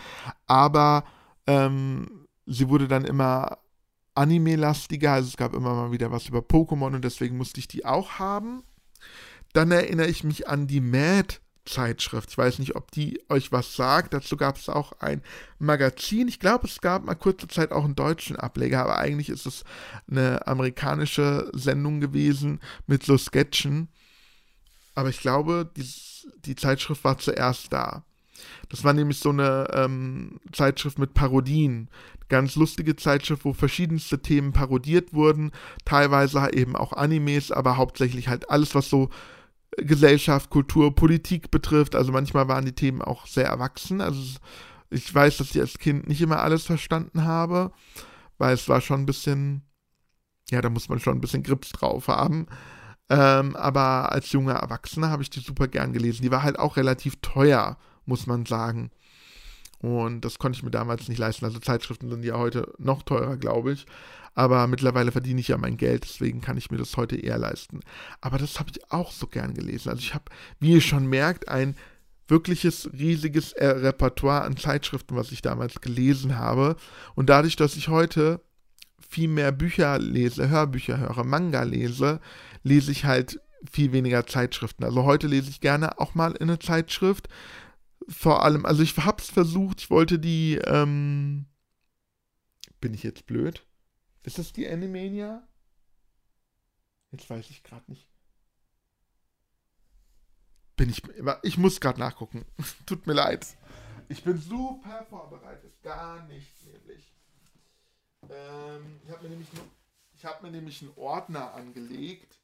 Aber 0.45 1.05
ähm, 1.47 2.27
sie 2.45 2.69
wurde 2.69 2.87
dann 2.87 3.05
immer 3.05 3.57
anime-lastiger, 4.13 5.13
also 5.13 5.29
es 5.29 5.37
gab 5.37 5.53
immer 5.53 5.73
mal 5.73 5.91
wieder 5.91 6.11
was 6.11 6.27
über 6.27 6.39
Pokémon 6.39 6.95
und 6.95 7.03
deswegen 7.03 7.37
musste 7.37 7.59
ich 7.59 7.67
die 7.67 7.85
auch 7.85 8.19
haben. 8.19 8.63
Dann 9.53 9.71
erinnere 9.71 10.07
ich 10.07 10.23
mich 10.23 10.47
an 10.47 10.67
die 10.67 10.81
Mad 10.81 11.35
Zeitschrift. 11.67 12.31
Ich 12.31 12.37
weiß 12.37 12.59
nicht, 12.59 12.75
ob 12.75 12.91
die 12.91 13.21
euch 13.29 13.51
was 13.51 13.75
sagt. 13.75 14.13
Dazu 14.13 14.37
gab 14.37 14.57
es 14.57 14.69
auch 14.69 14.93
ein 14.99 15.21
Magazin. 15.59 16.27
Ich 16.27 16.39
glaube, 16.39 16.67
es 16.67 16.81
gab 16.81 17.05
mal 17.05 17.15
kurze 17.15 17.47
Zeit 17.47 17.71
auch 17.71 17.85
einen 17.85 17.95
deutschen 17.95 18.35
Ableger, 18.35 18.81
aber 18.81 18.97
eigentlich 18.97 19.29
ist 19.29 19.45
es 19.45 19.63
eine 20.09 20.47
amerikanische 20.47 21.49
Sendung 21.53 21.99
gewesen 21.99 22.59
mit 22.87 23.03
so 23.03 23.17
Sketchen. 23.17 23.89
Aber 24.95 25.09
ich 25.09 25.19
glaube, 25.19 25.69
die, 25.75 25.85
die 26.45 26.55
Zeitschrift 26.55 27.03
war 27.03 27.17
zuerst 27.17 27.71
da. 27.71 28.03
Das 28.69 28.83
war 28.83 28.93
nämlich 28.93 29.19
so 29.19 29.29
eine 29.29 29.67
ähm, 29.73 30.39
Zeitschrift 30.51 30.99
mit 30.99 31.13
Parodien. 31.13 31.89
Ganz 32.29 32.55
lustige 32.55 32.95
Zeitschrift, 32.95 33.45
wo 33.45 33.53
verschiedenste 33.53 34.21
Themen 34.21 34.51
parodiert 34.51 35.13
wurden. 35.13 35.51
Teilweise 35.85 36.49
eben 36.53 36.75
auch 36.75 36.93
Animes, 36.93 37.51
aber 37.51 37.77
hauptsächlich 37.77 38.27
halt 38.27 38.49
alles, 38.49 38.75
was 38.75 38.89
so 38.89 39.09
Gesellschaft, 39.75 40.49
Kultur, 40.49 40.95
Politik 40.95 41.51
betrifft. 41.51 41.95
Also 41.95 42.11
manchmal 42.11 42.47
waren 42.47 42.65
die 42.65 42.73
Themen 42.73 43.01
auch 43.01 43.27
sehr 43.27 43.45
erwachsen. 43.45 44.01
Also 44.01 44.19
ich 44.89 45.13
weiß, 45.13 45.37
dass 45.37 45.51
ich 45.51 45.59
als 45.59 45.77
Kind 45.77 46.07
nicht 46.07 46.21
immer 46.21 46.39
alles 46.39 46.65
verstanden 46.65 47.23
habe, 47.25 47.71
weil 48.37 48.53
es 48.53 48.69
war 48.69 48.81
schon 48.81 49.01
ein 49.01 49.05
bisschen, 49.05 49.63
ja, 50.49 50.61
da 50.61 50.69
muss 50.69 50.89
man 50.89 50.99
schon 50.99 51.17
ein 51.17 51.21
bisschen 51.21 51.43
Grips 51.43 51.71
drauf 51.71 52.07
haben. 52.07 52.47
Ähm, 53.09 53.55
aber 53.55 54.11
als 54.11 54.31
junger 54.31 54.55
Erwachsener 54.55 55.09
habe 55.09 55.23
ich 55.23 55.29
die 55.29 55.39
super 55.39 55.67
gern 55.67 55.93
gelesen. 55.93 56.23
Die 56.23 56.31
war 56.31 56.43
halt 56.43 56.59
auch 56.59 56.77
relativ 56.77 57.17
teuer, 57.21 57.77
muss 58.05 58.27
man 58.27 58.45
sagen. 58.45 58.91
Und 59.79 60.21
das 60.21 60.39
konnte 60.39 60.57
ich 60.57 60.63
mir 60.63 60.71
damals 60.71 61.07
nicht 61.07 61.19
leisten. 61.19 61.45
Also 61.45 61.59
Zeitschriften 61.59 62.09
sind 62.09 62.25
ja 62.25 62.37
heute 62.37 62.73
noch 62.77 63.03
teurer, 63.03 63.37
glaube 63.37 63.73
ich. 63.73 63.85
Aber 64.33 64.67
mittlerweile 64.67 65.11
verdiene 65.11 65.39
ich 65.39 65.47
ja 65.47 65.57
mein 65.57 65.77
Geld, 65.77 66.03
deswegen 66.03 66.41
kann 66.41 66.57
ich 66.57 66.69
mir 66.69 66.77
das 66.77 66.95
heute 66.95 67.15
eher 67.15 67.39
leisten. 67.39 67.79
Aber 68.21 68.37
das 68.37 68.59
habe 68.59 68.69
ich 68.69 68.91
auch 68.91 69.11
so 69.11 69.25
gern 69.25 69.55
gelesen. 69.55 69.89
Also 69.89 70.01
ich 70.01 70.13
habe, 70.13 70.25
wie 70.59 70.73
ihr 70.73 70.81
schon 70.81 71.07
merkt, 71.07 71.47
ein 71.47 71.75
wirkliches 72.27 72.89
riesiges 72.93 73.53
äh, 73.53 73.65
Repertoire 73.65 74.43
an 74.43 74.57
Zeitschriften, 74.57 75.15
was 75.15 75.31
ich 75.31 75.41
damals 75.41 75.81
gelesen 75.81 76.37
habe. 76.37 76.75
Und 77.15 77.29
dadurch, 77.29 77.55
dass 77.55 77.75
ich 77.77 77.87
heute 77.87 78.41
viel 79.09 79.27
mehr 79.27 79.51
Bücher 79.51 79.97
lese, 79.97 80.49
Hörbücher 80.49 80.99
höre, 80.99 81.23
Manga 81.23 81.63
lese, 81.63 82.19
lese 82.63 82.91
ich 82.91 83.05
halt 83.05 83.39
viel 83.71 83.91
weniger 83.91 84.27
Zeitschriften. 84.27 84.83
Also 84.83 85.03
heute 85.03 85.27
lese 85.27 85.49
ich 85.49 85.61
gerne 85.61 85.99
auch 85.99 86.13
mal 86.13 86.33
in 86.33 86.49
eine 86.49 86.59
Zeitschrift. 86.59 87.27
Vor 88.07 88.43
allem, 88.43 88.65
also 88.65 88.83
ich 88.83 88.97
habe 88.97 89.21
es 89.21 89.29
versucht, 89.29 89.81
ich 89.81 89.89
wollte 89.89 90.19
die, 90.19 90.55
ähm, 90.55 91.45
bin 92.79 92.93
ich 92.93 93.03
jetzt 93.03 93.25
blöd? 93.25 93.65
Ist 94.23 94.37
das 94.37 94.53
die 94.53 94.67
Animania? 94.67 95.47
Jetzt 97.11 97.29
weiß 97.29 97.49
ich 97.49 97.63
gerade 97.63 97.89
nicht. 97.89 98.09
Bin 100.75 100.89
ich. 100.89 101.01
Ich 101.43 101.57
muss 101.57 101.79
gerade 101.79 101.99
nachgucken. 101.99 102.45
Tut 102.85 103.07
mir 103.07 103.13
leid. 103.13 103.47
Ich 104.09 104.23
bin 104.23 104.37
super 104.37 105.05
vorbereitet. 105.09 105.73
Gar 105.81 106.23
nichts 106.27 106.65
nämlich. 106.65 107.13
Ähm, 108.29 108.99
ich 109.03 109.09
habe 109.09 109.23
mir 109.23 109.29
nämlich 109.29 109.49
ich 110.17 110.25
habe 110.25 110.45
mir 110.45 110.51
nämlich 110.51 110.81
einen 110.81 110.93
Ordner 110.95 111.53
angelegt. 111.53 112.39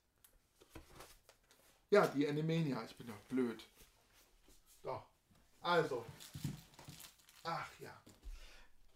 Ja, 1.89 2.05
die 2.07 2.27
Animania. 2.27 2.83
Ich 2.85 2.95
bin 2.95 3.07
doch 3.07 3.19
blöd. 3.29 3.67
Doch. 4.83 5.05
Also. 5.63 6.05
Ach 7.45 7.67
ja. 7.81 7.89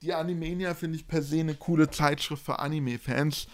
die 0.02 0.14
Animania 0.14 0.74
finde 0.74 0.98
ich 0.98 1.08
per 1.08 1.22
se 1.22 1.40
eine 1.40 1.56
coole 1.56 1.90
Zeitschrift 1.90 2.46
für 2.46 2.60
Anime-Fans. 2.60 3.48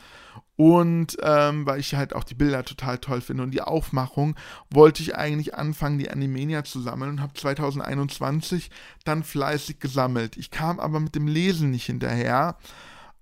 Und 0.56 1.18
ähm, 1.22 1.66
weil 1.66 1.80
ich 1.80 1.96
halt 1.96 2.14
auch 2.14 2.24
die 2.24 2.36
Bilder 2.36 2.64
total 2.64 3.00
toll 3.00 3.22
finde 3.22 3.44
und 3.44 3.52
die 3.52 3.62
Aufmachung, 3.62 4.36
wollte 4.70 5.02
ich 5.02 5.16
eigentlich 5.16 5.56
anfangen, 5.56 5.98
die 5.98 6.12
Animania 6.12 6.64
zu 6.64 6.80
sammeln 6.80 7.12
und 7.12 7.22
habe 7.22 7.34
2021 7.34 8.70
dann 9.04 9.24
fleißig 9.24 9.80
gesammelt. 9.80 10.38
Ich 10.38 10.52
kam 10.52 10.80
aber 10.80 11.00
mit 11.00 11.16
dem 11.16 11.28
Lesen 11.28 11.72
nicht 11.72 11.86
hinterher, 11.86 12.58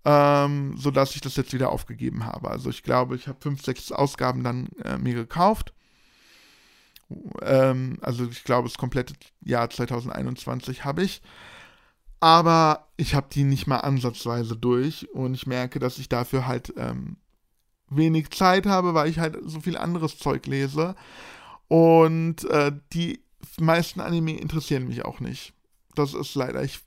ähm, 0.04 0.76
sodass 0.78 1.16
ich 1.16 1.22
das 1.22 1.38
jetzt 1.38 1.54
wieder 1.54 1.70
aufgegeben 1.70 2.26
habe. 2.26 2.50
Also 2.50 2.70
ich 2.70 2.84
glaube, 2.84 3.16
ich 3.16 3.28
habe 3.28 3.40
fünf, 3.40 3.64
sechs 3.64 3.92
Ausgaben 3.92 4.44
dann 4.44 4.68
äh, 4.84 4.98
mir 4.98 5.14
gekauft. 5.14 5.74
Ähm, 7.42 7.98
also 8.02 8.28
ich 8.28 8.44
glaube, 8.44 8.68
das 8.68 8.78
komplette 8.78 9.14
Jahr 9.42 9.70
2021 9.70 10.86
habe 10.86 11.04
ich 11.04 11.22
aber 12.22 12.88
ich 12.98 13.16
habe 13.16 13.28
die 13.32 13.44
nicht 13.44 13.66
mal 13.68 13.80
ansatzweise 13.80 14.56
durch 14.56 15.10
und 15.10 15.34
ich 15.34 15.48
merke, 15.48 15.80
dass 15.80 15.98
ich 15.98 16.08
dafür 16.08 16.48
halt 16.48 16.72
ähm, 16.78 17.18
wenig 17.90 18.30
Zeit 18.30 18.68
habe, 18.68 18.94
weil 18.94 19.10
ich 19.10 19.20
halt 19.20 19.38
so 19.44 19.60
viel 19.60 19.76
anderes 19.76 20.20
Zeug 20.20 20.46
lese 20.46 20.96
und 21.68 22.46
äh, 22.46 22.72
die 22.94 23.22
meisten 23.60 24.02
Anime 24.02 24.38
interessieren 24.38 24.88
mich 24.88 25.04
auch 25.04 25.20
nicht. 25.20 25.54
Das 25.96 26.14
ist 26.14 26.36
leider, 26.36 26.64
ich 26.64 26.80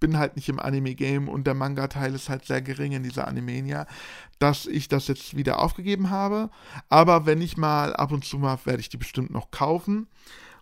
bin 0.00 0.18
halt 0.18 0.36
nicht 0.36 0.48
im 0.48 0.58
Anime-Game 0.58 1.28
und 1.28 1.46
der 1.46 1.54
Manga-Teil 1.54 2.14
ist 2.14 2.28
halt 2.28 2.46
sehr 2.46 2.62
gering 2.62 2.92
in 2.92 3.02
dieser 3.02 3.28
Animania, 3.28 3.86
dass 4.38 4.66
ich 4.66 4.88
das 4.88 5.06
jetzt 5.08 5.36
wieder 5.36 5.60
aufgegeben 5.60 6.10
habe. 6.10 6.50
Aber 6.88 7.26
wenn 7.26 7.40
ich 7.40 7.56
mal 7.56 7.94
ab 7.94 8.10
und 8.10 8.24
zu 8.24 8.38
mal, 8.38 8.58
werde 8.64 8.80
ich 8.80 8.88
die 8.88 8.96
bestimmt 8.96 9.30
noch 9.30 9.50
kaufen. 9.50 10.08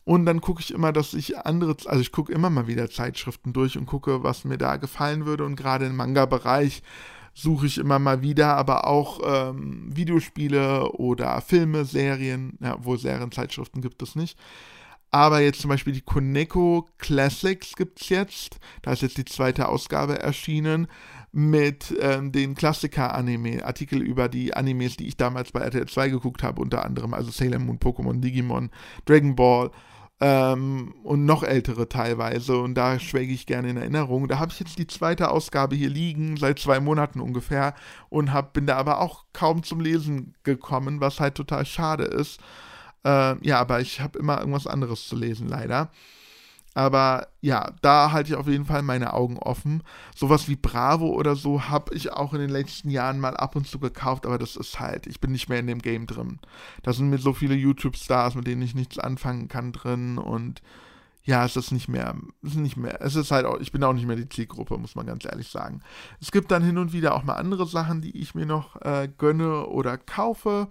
Und 0.04 0.24
dann 0.24 0.40
gucke 0.40 0.62
ich 0.62 0.72
immer, 0.72 0.92
dass 0.92 1.14
ich 1.14 1.38
andere, 1.38 1.76
also 1.86 2.00
ich 2.00 2.12
gucke 2.12 2.32
immer 2.32 2.50
mal 2.50 2.66
wieder 2.66 2.90
Zeitschriften 2.90 3.52
durch 3.52 3.76
und 3.76 3.86
gucke, 3.86 4.22
was 4.22 4.44
mir 4.44 4.58
da 4.58 4.76
gefallen 4.76 5.26
würde. 5.26 5.44
Und 5.44 5.54
gerade 5.54 5.86
im 5.86 5.96
Manga-Bereich 5.96 6.82
suche 7.34 7.66
ich 7.66 7.78
immer 7.78 7.98
mal 7.98 8.22
wieder, 8.22 8.56
aber 8.56 8.86
auch 8.86 9.20
ähm, 9.24 9.94
Videospiele 9.94 10.92
oder 10.92 11.40
Filme, 11.40 11.84
Serien, 11.84 12.58
ja, 12.60 12.82
wohl 12.84 12.98
Serienzeitschriften 12.98 13.80
gibt 13.80 14.02
es 14.02 14.16
nicht. 14.16 14.38
Aber 15.10 15.40
jetzt 15.40 15.60
zum 15.60 15.70
Beispiel 15.70 15.94
die 15.94 16.02
Koneko 16.02 16.86
Classics 16.98 17.74
gibt 17.76 18.02
es 18.02 18.08
jetzt. 18.10 18.58
Da 18.82 18.92
ist 18.92 19.02
jetzt 19.02 19.16
die 19.16 19.24
zweite 19.24 19.68
Ausgabe 19.68 20.18
erschienen 20.18 20.86
mit 21.32 21.94
ähm, 22.00 22.32
den 22.32 22.54
Klassiker-Anime, 22.54 23.64
Artikel 23.64 24.02
über 24.02 24.28
die 24.28 24.54
Animes, 24.54 24.96
die 24.96 25.08
ich 25.08 25.16
damals 25.16 25.52
bei 25.52 25.60
RTL 25.60 25.86
2 25.86 26.08
geguckt 26.08 26.42
habe, 26.42 26.60
unter 26.60 26.84
anderem 26.84 27.14
also 27.14 27.30
Sailor 27.30 27.58
Moon, 27.58 27.78
Pokémon, 27.78 28.20
Digimon, 28.20 28.70
Dragon 29.06 29.36
Ball, 29.36 29.70
ähm, 30.20 30.94
und 31.04 31.24
noch 31.26 31.42
ältere 31.42 31.88
teilweise. 31.88 32.58
Und 32.58 32.74
da 32.74 32.98
schwelge 32.98 33.32
ich 33.32 33.46
gerne 33.46 33.70
in 33.70 33.76
Erinnerung. 33.76 34.28
Da 34.28 34.38
habe 34.38 34.50
ich 34.50 34.60
jetzt 34.60 34.78
die 34.78 34.86
zweite 34.86 35.30
Ausgabe 35.30 35.76
hier 35.76 35.90
liegen, 35.90 36.36
seit 36.36 36.58
zwei 36.58 36.80
Monaten 36.80 37.20
ungefähr. 37.20 37.74
Und 38.08 38.32
hab, 38.32 38.52
bin 38.52 38.66
da 38.66 38.76
aber 38.76 39.00
auch 39.00 39.24
kaum 39.32 39.62
zum 39.62 39.80
Lesen 39.80 40.34
gekommen, 40.42 41.00
was 41.00 41.20
halt 41.20 41.36
total 41.36 41.64
schade 41.66 42.04
ist. 42.04 42.40
Äh, 43.08 43.36
ja, 43.46 43.58
aber 43.58 43.80
ich 43.80 44.00
habe 44.00 44.18
immer 44.18 44.38
irgendwas 44.38 44.66
anderes 44.66 45.08
zu 45.08 45.16
lesen, 45.16 45.48
leider. 45.48 45.90
Aber 46.74 47.28
ja, 47.40 47.72
da 47.80 48.12
halte 48.12 48.30
ich 48.30 48.36
auf 48.36 48.46
jeden 48.46 48.66
Fall 48.66 48.82
meine 48.82 49.14
Augen 49.14 49.38
offen. 49.38 49.82
Sowas 50.14 50.46
wie 50.48 50.56
Bravo 50.56 51.08
oder 51.08 51.34
so 51.34 51.68
habe 51.68 51.94
ich 51.94 52.12
auch 52.12 52.34
in 52.34 52.40
den 52.40 52.50
letzten 52.50 52.90
Jahren 52.90 53.18
mal 53.18 53.36
ab 53.36 53.56
und 53.56 53.66
zu 53.66 53.78
gekauft, 53.78 54.26
aber 54.26 54.38
das 54.38 54.54
ist 54.56 54.78
halt, 54.78 55.06
ich 55.06 55.20
bin 55.20 55.32
nicht 55.32 55.48
mehr 55.48 55.58
in 55.58 55.66
dem 55.66 55.80
Game 55.80 56.06
drin. 56.06 56.38
Da 56.82 56.92
sind 56.92 57.08
mir 57.10 57.18
so 57.18 57.32
viele 57.32 57.54
YouTube-Stars, 57.54 58.34
mit 58.34 58.46
denen 58.46 58.62
ich 58.62 58.74
nichts 58.74 58.98
anfangen 58.98 59.48
kann 59.48 59.72
drin 59.72 60.18
und 60.18 60.62
ja, 61.24 61.44
es 61.44 61.56
ist 61.56 61.72
nicht 61.72 61.88
mehr, 61.88 62.14
es 62.42 62.50
ist 62.50 62.58
nicht 62.58 62.76
mehr, 62.76 63.02
es 63.02 63.16
ist 63.16 63.30
halt 63.30 63.44
auch, 63.44 63.58
ich 63.58 63.72
bin 63.72 63.82
auch 63.82 63.92
nicht 63.92 64.06
mehr 64.06 64.16
die 64.16 64.28
Zielgruppe, 64.28 64.78
muss 64.78 64.94
man 64.94 65.06
ganz 65.06 65.24
ehrlich 65.24 65.48
sagen. 65.48 65.80
Es 66.20 66.30
gibt 66.30 66.50
dann 66.50 66.62
hin 66.62 66.78
und 66.78 66.92
wieder 66.92 67.14
auch 67.14 67.24
mal 67.24 67.34
andere 67.34 67.66
Sachen, 67.66 68.02
die 68.02 68.16
ich 68.16 68.34
mir 68.34 68.46
noch 68.46 68.80
äh, 68.82 69.08
gönne 69.18 69.66
oder 69.66 69.98
kaufe. 69.98 70.68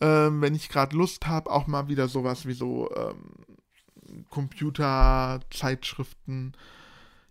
Ähm, 0.00 0.40
wenn 0.40 0.54
ich 0.54 0.68
gerade 0.68 0.96
Lust 0.96 1.26
habe, 1.26 1.50
auch 1.50 1.66
mal 1.66 1.88
wieder 1.88 2.06
sowas 2.08 2.46
wie 2.46 2.52
so 2.52 2.88
ähm, 2.96 4.24
Computerzeitschriften. 4.30 6.56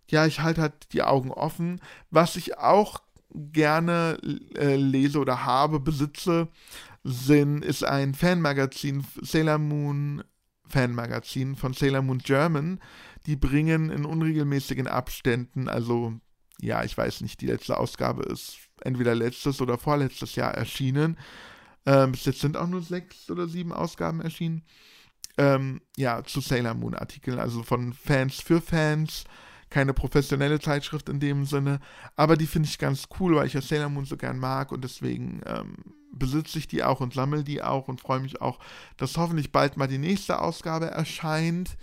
Ja, 0.09 0.25
ich 0.25 0.41
halte 0.41 0.61
halt 0.61 0.91
die 0.93 1.03
Augen 1.03 1.31
offen. 1.31 1.79
Was 2.09 2.35
ich 2.35 2.57
auch 2.57 3.01
gerne 3.33 4.17
äh, 4.55 4.75
lese 4.75 5.19
oder 5.19 5.45
habe, 5.45 5.79
besitze, 5.79 6.49
sind, 7.03 7.65
ist 7.65 7.83
ein 7.83 8.13
Fanmagazin, 8.13 9.05
Sailor 9.21 9.57
Moon 9.57 10.23
Fanmagazin 10.67 11.55
von 11.55 11.73
Sailor 11.73 12.01
Moon 12.01 12.19
German. 12.19 12.79
Die 13.25 13.35
bringen 13.35 13.89
in 13.89 14.05
unregelmäßigen 14.05 14.87
Abständen, 14.87 15.69
also 15.69 16.13
ja, 16.59 16.83
ich 16.83 16.97
weiß 16.97 17.21
nicht, 17.21 17.41
die 17.41 17.47
letzte 17.47 17.77
Ausgabe 17.77 18.23
ist 18.23 18.57
entweder 18.81 19.15
letztes 19.15 19.61
oder 19.61 19.77
vorletztes 19.77 20.35
Jahr 20.35 20.53
erschienen. 20.53 21.17
Ähm, 21.85 22.11
bis 22.13 22.25
jetzt 22.25 22.39
sind 22.39 22.57
auch 22.57 22.67
nur 22.67 22.81
sechs 22.81 23.29
oder 23.29 23.47
sieben 23.47 23.73
Ausgaben 23.73 24.21
erschienen. 24.21 24.63
Ähm, 25.37 25.81
ja, 25.97 26.23
zu 26.23 26.41
Sailor 26.41 26.75
Moon 26.75 26.93
Artikeln, 26.93 27.39
also 27.39 27.63
von 27.63 27.93
Fans 27.93 28.39
für 28.39 28.61
Fans, 28.61 29.23
keine 29.69 29.93
professionelle 29.93 30.59
Zeitschrift 30.59 31.09
in 31.09 31.19
dem 31.19 31.45
Sinne, 31.45 31.79
aber 32.15 32.37
die 32.37 32.45
finde 32.45 32.69
ich 32.69 32.77
ganz 32.77 33.07
cool, 33.19 33.35
weil 33.35 33.47
ich 33.47 33.53
ja 33.53 33.61
Sailor 33.61 33.89
Moon 33.89 34.05
so 34.05 34.15
gern 34.15 34.37
mag 34.37 34.71
und 34.71 34.83
deswegen 34.83 35.41
ähm, 35.47 35.75
besitze 36.11 36.59
ich 36.59 36.67
die 36.67 36.83
auch 36.83 36.99
und 36.99 37.13
sammle 37.13 37.43
die 37.43 37.63
auch 37.63 37.87
und 37.87 37.99
freue 37.99 38.19
mich 38.19 38.41
auch, 38.41 38.59
dass 38.97 39.17
hoffentlich 39.17 39.51
bald 39.51 39.75
mal 39.75 39.87
die 39.87 39.97
nächste 39.97 40.39
Ausgabe 40.39 40.85
erscheint. 40.85 41.77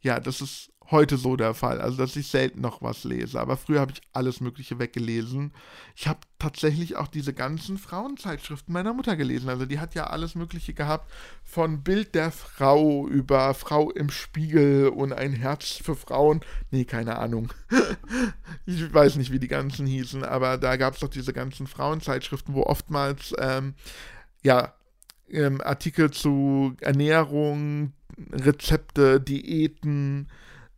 Ja, 0.00 0.20
das 0.20 0.40
ist 0.40 0.70
heute 0.90 1.16
so 1.16 1.36
der 1.36 1.54
Fall. 1.54 1.80
Also, 1.80 1.96
dass 1.98 2.16
ich 2.16 2.28
selten 2.28 2.60
noch 2.60 2.82
was 2.82 3.04
lese. 3.04 3.40
Aber 3.40 3.56
früher 3.56 3.80
habe 3.80 3.92
ich 3.92 4.00
alles 4.12 4.40
Mögliche 4.40 4.78
weggelesen. 4.78 5.52
Ich 5.94 6.08
habe 6.08 6.20
tatsächlich 6.38 6.96
auch 6.96 7.08
diese 7.08 7.34
ganzen 7.34 7.78
Frauenzeitschriften 7.78 8.72
meiner 8.72 8.94
Mutter 8.94 9.16
gelesen. 9.16 9.48
Also, 9.48 9.66
die 9.66 9.80
hat 9.80 9.94
ja 9.94 10.06
alles 10.06 10.34
Mögliche 10.34 10.74
gehabt. 10.74 11.10
Von 11.44 11.82
Bild 11.82 12.14
der 12.14 12.30
Frau 12.30 13.06
über 13.06 13.54
Frau 13.54 13.90
im 13.90 14.10
Spiegel 14.10 14.88
und 14.88 15.12
ein 15.12 15.32
Herz 15.32 15.72
für 15.82 15.96
Frauen. 15.96 16.40
Nee, 16.70 16.84
keine 16.84 17.18
Ahnung. 17.18 17.52
ich 18.66 18.92
weiß 18.92 19.16
nicht, 19.16 19.32
wie 19.32 19.40
die 19.40 19.48
ganzen 19.48 19.86
hießen. 19.86 20.24
Aber 20.24 20.56
da 20.58 20.76
gab 20.76 20.94
es 20.94 21.00
doch 21.00 21.08
diese 21.08 21.32
ganzen 21.32 21.66
Frauenzeitschriften, 21.66 22.54
wo 22.54 22.62
oftmals, 22.62 23.34
ähm, 23.38 23.74
ja, 24.42 24.74
ähm, 25.30 25.60
Artikel 25.60 26.10
zu 26.10 26.74
Ernährung, 26.80 27.92
Rezepte, 28.32 29.20
Diäten, 29.20 30.28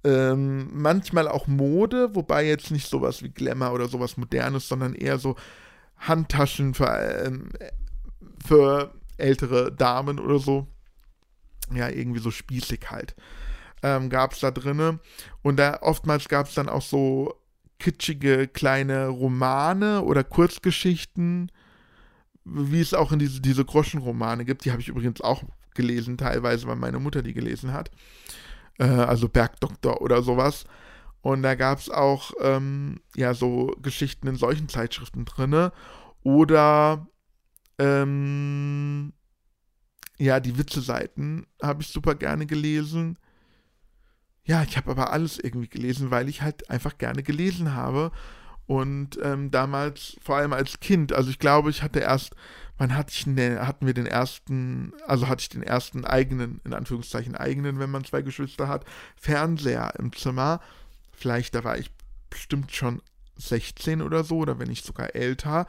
ähm, 0.04 0.70
manchmal 0.72 1.28
auch 1.28 1.46
Mode, 1.46 2.14
wobei 2.14 2.46
jetzt 2.46 2.70
nicht 2.70 2.88
sowas 2.88 3.22
wie 3.22 3.28
Glamour 3.28 3.72
oder 3.72 3.88
sowas 3.88 4.16
Modernes, 4.16 4.68
sondern 4.68 4.94
eher 4.94 5.18
so 5.18 5.36
Handtaschen 5.98 6.74
für, 6.74 6.86
ähm, 7.24 7.50
für 8.44 8.94
ältere 9.18 9.72
Damen 9.72 10.18
oder 10.18 10.38
so. 10.38 10.66
Ja, 11.74 11.88
irgendwie 11.88 12.20
so 12.20 12.30
spießig 12.30 12.90
halt. 12.90 13.14
Ähm, 13.82 14.10
gab 14.10 14.32
es 14.32 14.40
da 14.40 14.50
drinne. 14.50 14.98
Und 15.42 15.58
da 15.58 15.78
oftmals 15.82 16.28
gab 16.28 16.46
es 16.46 16.54
dann 16.54 16.68
auch 16.68 16.82
so 16.82 17.34
kitschige 17.78 18.48
kleine 18.48 19.08
Romane 19.08 20.02
oder 20.02 20.24
Kurzgeschichten, 20.24 21.52
wie 22.44 22.80
es 22.80 22.94
auch 22.94 23.12
in 23.12 23.18
diese, 23.18 23.40
diese 23.40 23.64
Groschenromane 23.64 24.44
gibt. 24.44 24.64
Die 24.64 24.72
habe 24.72 24.80
ich 24.80 24.88
übrigens 24.88 25.20
auch 25.20 25.44
gelesen, 25.74 26.18
teilweise, 26.18 26.66
weil 26.66 26.76
meine 26.76 26.98
Mutter 26.98 27.22
die 27.22 27.34
gelesen 27.34 27.72
hat 27.72 27.90
äh, 28.80 28.84
also 28.84 29.28
Bergdoktor 29.28 30.00
oder 30.00 30.22
sowas. 30.22 30.64
Und 31.22 31.42
da 31.42 31.54
gab 31.54 31.78
es 31.78 31.90
auch 31.90 32.32
ähm, 32.40 33.00
ja 33.14 33.34
so 33.34 33.76
Geschichten 33.82 34.26
in 34.26 34.36
solchen 34.36 34.68
Zeitschriften 34.68 35.26
drinne 35.26 35.72
oder 36.22 37.06
ähm, 37.78 39.12
ja 40.16 40.40
die 40.40 40.58
Witze-Seiten 40.58 41.46
habe 41.62 41.82
ich 41.82 41.88
super 41.88 42.14
gerne 42.14 42.46
gelesen. 42.46 43.18
Ja, 44.44 44.62
ich 44.62 44.76
habe 44.78 44.90
aber 44.90 45.12
alles 45.12 45.38
irgendwie 45.38 45.68
gelesen, 45.68 46.10
weil 46.10 46.28
ich 46.28 46.40
halt 46.40 46.70
einfach 46.70 46.96
gerne 46.96 47.22
gelesen 47.22 47.74
habe. 47.74 48.10
Und 48.66 49.18
ähm, 49.22 49.50
damals, 49.50 50.16
vor 50.22 50.36
allem 50.36 50.52
als 50.52 50.80
Kind, 50.80 51.12
also 51.12 51.30
ich 51.30 51.38
glaube, 51.38 51.70
ich 51.70 51.82
hatte 51.82 52.00
erst 52.00 52.36
wann 52.80 52.96
hatte 52.96 53.12
ich 53.12 53.24
denn, 53.24 53.60
hatten 53.60 53.86
wir 53.86 53.92
den 53.92 54.06
ersten, 54.06 54.94
also 55.06 55.28
hatte 55.28 55.42
ich 55.42 55.50
den 55.50 55.62
ersten 55.62 56.06
eigenen, 56.06 56.62
in 56.64 56.72
Anführungszeichen 56.72 57.36
eigenen, 57.36 57.78
wenn 57.78 57.90
man 57.90 58.04
zwei 58.04 58.22
Geschwister 58.22 58.68
hat, 58.68 58.86
Fernseher 59.16 59.92
im 59.98 60.14
Zimmer. 60.14 60.60
Vielleicht, 61.12 61.54
da 61.54 61.62
war 61.62 61.76
ich 61.76 61.90
bestimmt 62.30 62.72
schon 62.72 63.02
16 63.36 64.00
oder 64.00 64.24
so, 64.24 64.38
oder 64.38 64.58
wenn 64.58 64.68
nicht 64.68 64.86
sogar 64.86 65.14
älter. 65.14 65.66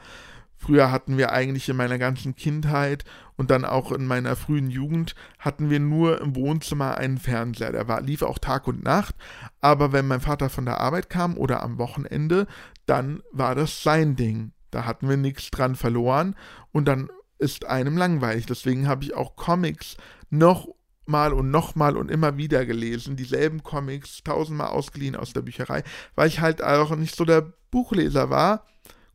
Früher 0.56 0.90
hatten 0.90 1.18
wir 1.18 1.32
eigentlich 1.32 1.68
in 1.68 1.76
meiner 1.76 1.98
ganzen 1.98 2.34
Kindheit 2.34 3.04
und 3.36 3.50
dann 3.50 3.66
auch 3.66 3.92
in 3.92 4.06
meiner 4.06 4.34
frühen 4.34 4.70
Jugend 4.70 5.14
hatten 5.38 5.68
wir 5.68 5.80
nur 5.80 6.20
im 6.20 6.34
Wohnzimmer 6.34 6.96
einen 6.96 7.18
Fernseher. 7.18 7.72
Der 7.72 7.88
war, 7.88 8.00
lief 8.00 8.22
auch 8.22 8.38
Tag 8.38 8.68
und 8.68 8.84
Nacht, 8.84 9.16
aber 9.60 9.92
wenn 9.92 10.06
mein 10.06 10.20
Vater 10.20 10.48
von 10.48 10.64
der 10.64 10.80
Arbeit 10.80 11.10
kam 11.10 11.36
oder 11.36 11.62
am 11.62 11.76
Wochenende, 11.76 12.46
dann 12.86 13.22
war 13.32 13.54
das 13.54 13.82
sein 13.82 14.16
Ding. 14.16 14.52
Da 14.70 14.84
hatten 14.84 15.08
wir 15.08 15.16
nichts 15.16 15.50
dran 15.50 15.76
verloren 15.76 16.34
und 16.72 16.86
dann 16.86 17.10
ist 17.38 17.66
einem 17.66 17.96
langweilig. 17.96 18.46
Deswegen 18.46 18.88
habe 18.88 19.04
ich 19.04 19.14
auch 19.14 19.36
Comics 19.36 19.96
noch 20.30 20.68
mal 21.04 21.32
und 21.32 21.50
nochmal 21.50 21.96
und 21.96 22.10
immer 22.10 22.36
wieder 22.36 22.64
gelesen, 22.64 23.16
dieselben 23.16 23.62
Comics, 23.62 24.22
tausendmal 24.22 24.68
ausgeliehen 24.68 25.16
aus 25.16 25.32
der 25.32 25.42
Bücherei, 25.42 25.82
weil 26.14 26.28
ich 26.28 26.40
halt 26.40 26.62
auch 26.62 26.94
nicht 26.96 27.16
so 27.16 27.24
der 27.24 27.52
Buchleser 27.70 28.30
war, 28.30 28.66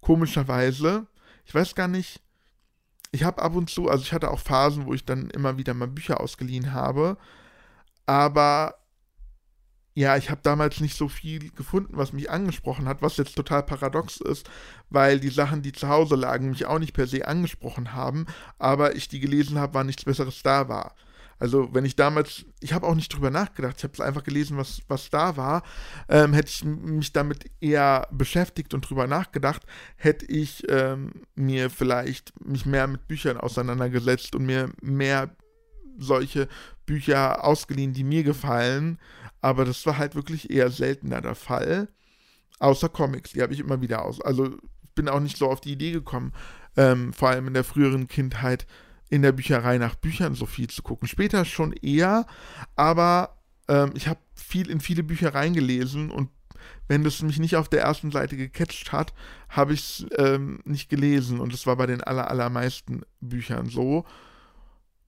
komischerweise. 0.01 1.07
Ich 1.45 1.55
weiß 1.55 1.75
gar 1.75 1.87
nicht, 1.87 2.21
ich 3.11 3.23
habe 3.23 3.41
ab 3.41 3.55
und 3.55 3.69
zu, 3.69 3.89
also 3.89 4.03
ich 4.03 4.13
hatte 4.13 4.31
auch 4.31 4.39
Phasen, 4.39 4.85
wo 4.85 4.93
ich 4.93 5.05
dann 5.05 5.29
immer 5.29 5.57
wieder 5.57 5.73
mal 5.73 5.87
Bücher 5.87 6.19
ausgeliehen 6.19 6.73
habe, 6.73 7.17
aber 8.05 8.75
ja, 9.97 10.15
ich 10.15 10.29
habe 10.29 10.41
damals 10.43 10.79
nicht 10.79 10.95
so 10.95 11.07
viel 11.07 11.49
gefunden, 11.49 11.97
was 11.97 12.13
mich 12.13 12.29
angesprochen 12.29 12.87
hat, 12.87 13.01
was 13.01 13.17
jetzt 13.17 13.35
total 13.35 13.63
paradox 13.63 14.17
ist, 14.17 14.47
weil 14.91 15.19
die 15.19 15.31
Sachen, 15.31 15.63
die 15.63 15.71
zu 15.71 15.87
Hause 15.87 16.15
lagen, 16.15 16.51
mich 16.51 16.67
auch 16.67 16.77
nicht 16.77 16.93
per 16.93 17.07
se 17.07 17.27
angesprochen 17.27 17.93
haben, 17.93 18.27
aber 18.59 18.95
ich 18.95 19.07
die 19.07 19.19
gelesen 19.19 19.57
habe, 19.57 19.73
war 19.73 19.83
nichts 19.83 20.05
Besseres 20.05 20.43
da 20.43 20.69
war. 20.69 20.93
Also 21.39 21.73
wenn 21.73 21.83
ich 21.83 21.95
damals, 21.95 22.45
ich 22.59 22.73
habe 22.73 22.85
auch 22.85 22.93
nicht 22.93 23.11
drüber 23.11 23.31
nachgedacht, 23.31 23.77
ich 23.79 23.83
habe 23.83 23.93
es 23.95 23.99
einfach 23.99 24.23
gelesen, 24.23 24.55
was, 24.57 24.83
was 24.87 25.09
da 25.09 25.35
war, 25.35 25.63
ähm, 26.09 26.33
hätte 26.33 26.51
ich 26.51 26.63
mich 26.63 27.11
damit 27.11 27.49
eher 27.59 28.07
beschäftigt 28.11 28.75
und 28.75 28.87
drüber 28.87 29.07
nachgedacht, 29.07 29.63
hätte 29.95 30.27
ich 30.27 30.63
ähm, 30.69 31.23
mir 31.33 31.71
vielleicht 31.71 32.39
mich 32.45 32.67
mehr 32.67 32.85
mit 32.85 33.07
Büchern 33.07 33.37
auseinandergesetzt 33.37 34.35
und 34.35 34.45
mir 34.45 34.69
mehr 34.79 35.35
solche 35.97 36.47
Bücher 36.85 37.43
ausgeliehen, 37.43 37.93
die 37.93 38.03
mir 38.03 38.23
gefallen. 38.23 38.99
Aber 39.47 39.63
das 39.63 39.85
war 39.85 39.97
halt 39.97 40.13
wirklich 40.13 40.49
eher 40.49 40.69
seltener 40.69 41.21
der 41.21 41.33
Fall. 41.33 41.87
Außer 42.59 42.89
Comics, 42.89 43.31
die 43.31 43.41
habe 43.41 43.53
ich 43.53 43.61
immer 43.61 43.79
wieder 43.79 44.03
aus. 44.03 44.19
Also 44.19 44.57
bin 44.93 45.07
auch 45.07 45.21
nicht 45.21 45.37
so 45.37 45.49
auf 45.49 45.61
die 45.61 45.71
Idee 45.71 45.93
gekommen, 45.93 46.33
ähm, 46.75 47.13
vor 47.13 47.29
allem 47.29 47.47
in 47.47 47.53
der 47.53 47.63
früheren 47.63 48.09
Kindheit, 48.09 48.67
in 49.07 49.21
der 49.21 49.31
Bücherei 49.31 49.77
nach 49.77 49.95
Büchern 49.95 50.35
so 50.35 50.45
viel 50.45 50.67
zu 50.67 50.83
gucken. 50.83 51.07
Später 51.07 51.45
schon 51.45 51.71
eher, 51.71 52.25
aber 52.75 53.37
ähm, 53.69 53.91
ich 53.95 54.09
habe 54.09 54.19
viel 54.35 54.69
in 54.69 54.81
viele 54.81 55.01
Bücher 55.01 55.33
reingelesen 55.33 56.11
und 56.11 56.29
wenn 56.89 57.05
das 57.05 57.21
mich 57.21 57.39
nicht 57.39 57.55
auf 57.55 57.69
der 57.69 57.83
ersten 57.83 58.11
Seite 58.11 58.35
gecatcht 58.35 58.91
hat, 58.91 59.13
habe 59.47 59.71
ich 59.71 59.79
es 59.79 60.05
ähm, 60.17 60.59
nicht 60.65 60.89
gelesen 60.89 61.39
und 61.39 61.53
das 61.53 61.65
war 61.65 61.77
bei 61.77 61.85
den 61.85 62.03
aller, 62.03 62.29
allermeisten 62.29 63.03
Büchern 63.21 63.69
so. 63.69 64.03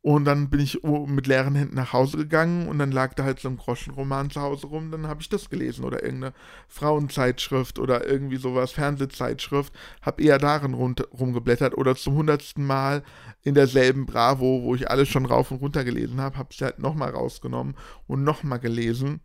Und 0.01 0.23
dann 0.23 0.49
bin 0.49 0.61
ich 0.61 0.81
mit 0.83 1.27
leeren 1.27 1.55
Händen 1.55 1.75
nach 1.75 1.91
Hause 1.91 2.15
gegangen 2.17 2.69
und 2.69 2.79
dann 2.79 2.91
lag 2.91 3.15
da 3.15 3.25
halt 3.25 3.39
so 3.41 3.49
ein 3.49 3.57
Groschenroman 3.57 4.29
zu 4.29 4.39
Hause 4.39 4.67
rum, 4.67 4.91
dann 4.91 5.07
habe 5.07 5.21
ich 5.21 5.27
das 5.27 5.49
gelesen 5.49 5.83
oder 5.83 6.03
irgendeine 6.03 6.33
Frauenzeitschrift 6.69 7.79
oder 7.79 8.07
irgendwie 8.07 8.37
sowas, 8.37 8.71
Fernsehzeitschrift, 8.71 9.73
habe 10.01 10.23
eher 10.23 10.37
darin 10.37 10.73
rumgeblättert 10.73 11.77
oder 11.77 11.97
zum 11.97 12.15
hundertsten 12.15 12.65
Mal 12.65 13.03
in 13.41 13.55
derselben 13.55 14.05
Bravo, 14.05 14.61
wo 14.63 14.73
ich 14.73 14.89
alles 14.89 15.09
schon 15.09 15.25
rauf 15.25 15.51
und 15.51 15.61
runter 15.61 15.83
gelesen 15.83 16.21
habe, 16.21 16.37
habe 16.37 16.53
sie 16.53 16.63
halt 16.63 16.79
nochmal 16.79 17.09
rausgenommen 17.09 17.75
und 18.07 18.23
nochmal 18.23 18.59
gelesen. 18.59 19.19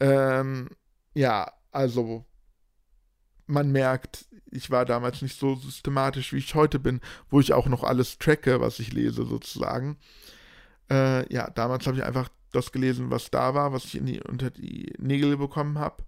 Ähm, 0.00 0.68
ja, 1.14 1.52
also 1.70 2.26
man 3.46 3.72
merkt, 3.72 4.26
ich 4.50 4.70
war 4.70 4.84
damals 4.84 5.22
nicht 5.22 5.38
so 5.38 5.54
systematisch, 5.56 6.32
wie 6.32 6.38
ich 6.38 6.54
heute 6.54 6.78
bin, 6.78 7.00
wo 7.30 7.40
ich 7.40 7.52
auch 7.52 7.66
noch 7.66 7.84
alles 7.84 8.18
tracke, 8.18 8.60
was 8.60 8.78
ich 8.78 8.92
lese, 8.92 9.24
sozusagen. 9.24 9.96
Äh, 10.90 11.32
ja, 11.32 11.50
damals 11.50 11.86
habe 11.86 11.96
ich 11.96 12.04
einfach 12.04 12.28
das 12.52 12.70
gelesen, 12.70 13.10
was 13.10 13.30
da 13.30 13.54
war, 13.54 13.72
was 13.72 13.84
ich 13.86 14.00
die, 14.02 14.20
unter 14.20 14.50
die 14.50 14.92
Nägel 14.98 15.36
bekommen 15.38 15.78
habe. 15.78 16.04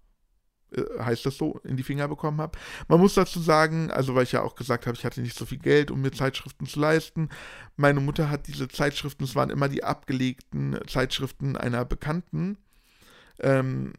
Äh, 0.75 1.03
heißt 1.03 1.25
das 1.27 1.39
so, 1.39 1.61
in 1.65 1.77
die 1.77 1.83
Finger 1.83 2.09
bekommen 2.09 2.41
habe. 2.41 2.59
Man 2.89 3.01
muss 3.01 3.15
dazu 3.15 3.41
sagen, 3.41 3.91
also 3.91 4.15
weil 4.15 4.25
ich 4.25 4.33
ja 4.33 4.43
auch 4.43 4.55
gesagt 4.55 4.87
habe, 4.87 4.97
ich 4.97 5.05
hatte 5.05 5.21
nicht 5.21 5.37
so 5.37 5.47
viel 5.47 5.59
Geld, 5.59 5.91
um 5.91 6.03
mir 6.03 6.13
Zeitschriften 6.13 6.67
zu 6.67 6.81
leisten. 6.81 7.31
Meine 7.77 8.01
Mutter 8.01 8.31
hat 8.31 8.47
diese 8.47 8.69
Zeitschriften, 8.69 9.25
es 9.25 9.35
waren 9.35 9.51
immer 9.51 9.69
die 9.69 9.85
abgelegten 9.85 10.79
Zeitschriften 10.87 11.57
einer 11.57 11.85
Bekannten. 11.85 12.59
Ähm, 13.41 13.93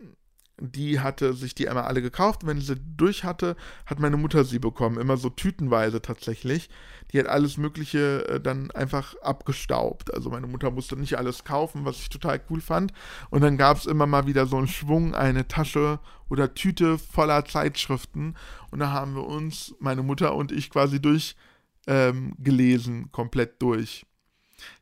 die 0.60 1.00
hatte 1.02 1.34
sich 1.34 1.54
die 1.56 1.68
einmal 1.68 1.84
alle 1.84 2.02
gekauft. 2.02 2.46
Wenn 2.46 2.62
sie 2.62 2.78
durch 2.96 3.24
hatte, 3.24 3.56
hat 3.86 4.00
meine 4.00 4.18
Mutter 4.18 4.46
sie 4.46 4.60
bekommen. 4.60 4.98
Immer 4.98 5.18
so 5.18 5.30
tütenweise 5.30 6.02
tatsächlich. 6.02 6.70
Die 7.12 7.20
hat 7.20 7.28
alles 7.28 7.58
Mögliche 7.58 8.28
äh, 8.28 8.40
dann 8.40 8.72
einfach 8.72 9.16
abgestaubt. 9.22 10.14
Also 10.14 10.30
meine 10.30 10.48
Mutter 10.48 10.72
musste 10.72 10.96
nicht 10.96 11.18
alles 11.18 11.44
kaufen, 11.44 11.84
was 11.86 12.00
ich 12.00 12.10
total 12.10 12.42
cool 12.50 12.62
fand. 12.62 12.94
Und 13.30 13.42
dann 13.42 13.58
gab 13.58 13.78
es 13.78 13.86
immer 13.86 14.08
mal 14.08 14.28
wieder 14.28 14.46
so 14.46 14.58
einen 14.58 14.68
Schwung, 14.68 15.14
eine 15.14 15.48
Tasche 15.48 16.00
oder 16.30 16.54
Tüte 16.54 16.98
voller 16.98 17.46
Zeitschriften. 17.46 18.36
Und 18.72 18.80
da 18.80 18.92
haben 18.92 19.16
wir 19.16 19.26
uns, 19.26 19.76
meine 19.80 20.04
Mutter 20.04 20.36
und 20.36 20.52
ich, 20.52 20.70
quasi 20.70 21.02
durchgelesen, 21.02 22.96
ähm, 22.96 23.12
komplett 23.12 23.62
durch. 23.62 24.06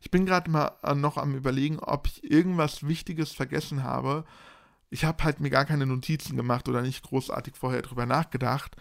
Ich 0.00 0.10
bin 0.12 0.24
gerade 0.24 0.50
mal 0.50 0.76
noch 0.94 1.16
am 1.16 1.34
Überlegen, 1.34 1.80
ob 1.80 2.06
ich 2.06 2.30
irgendwas 2.30 2.86
Wichtiges 2.86 3.32
vergessen 3.32 3.82
habe 3.82 4.24
ich 4.94 5.04
habe 5.04 5.24
halt 5.24 5.40
mir 5.40 5.50
gar 5.50 5.64
keine 5.64 5.86
Notizen 5.86 6.36
gemacht 6.36 6.68
oder 6.68 6.80
nicht 6.80 7.02
großartig 7.02 7.56
vorher 7.56 7.82
drüber 7.82 8.06
nachgedacht, 8.06 8.76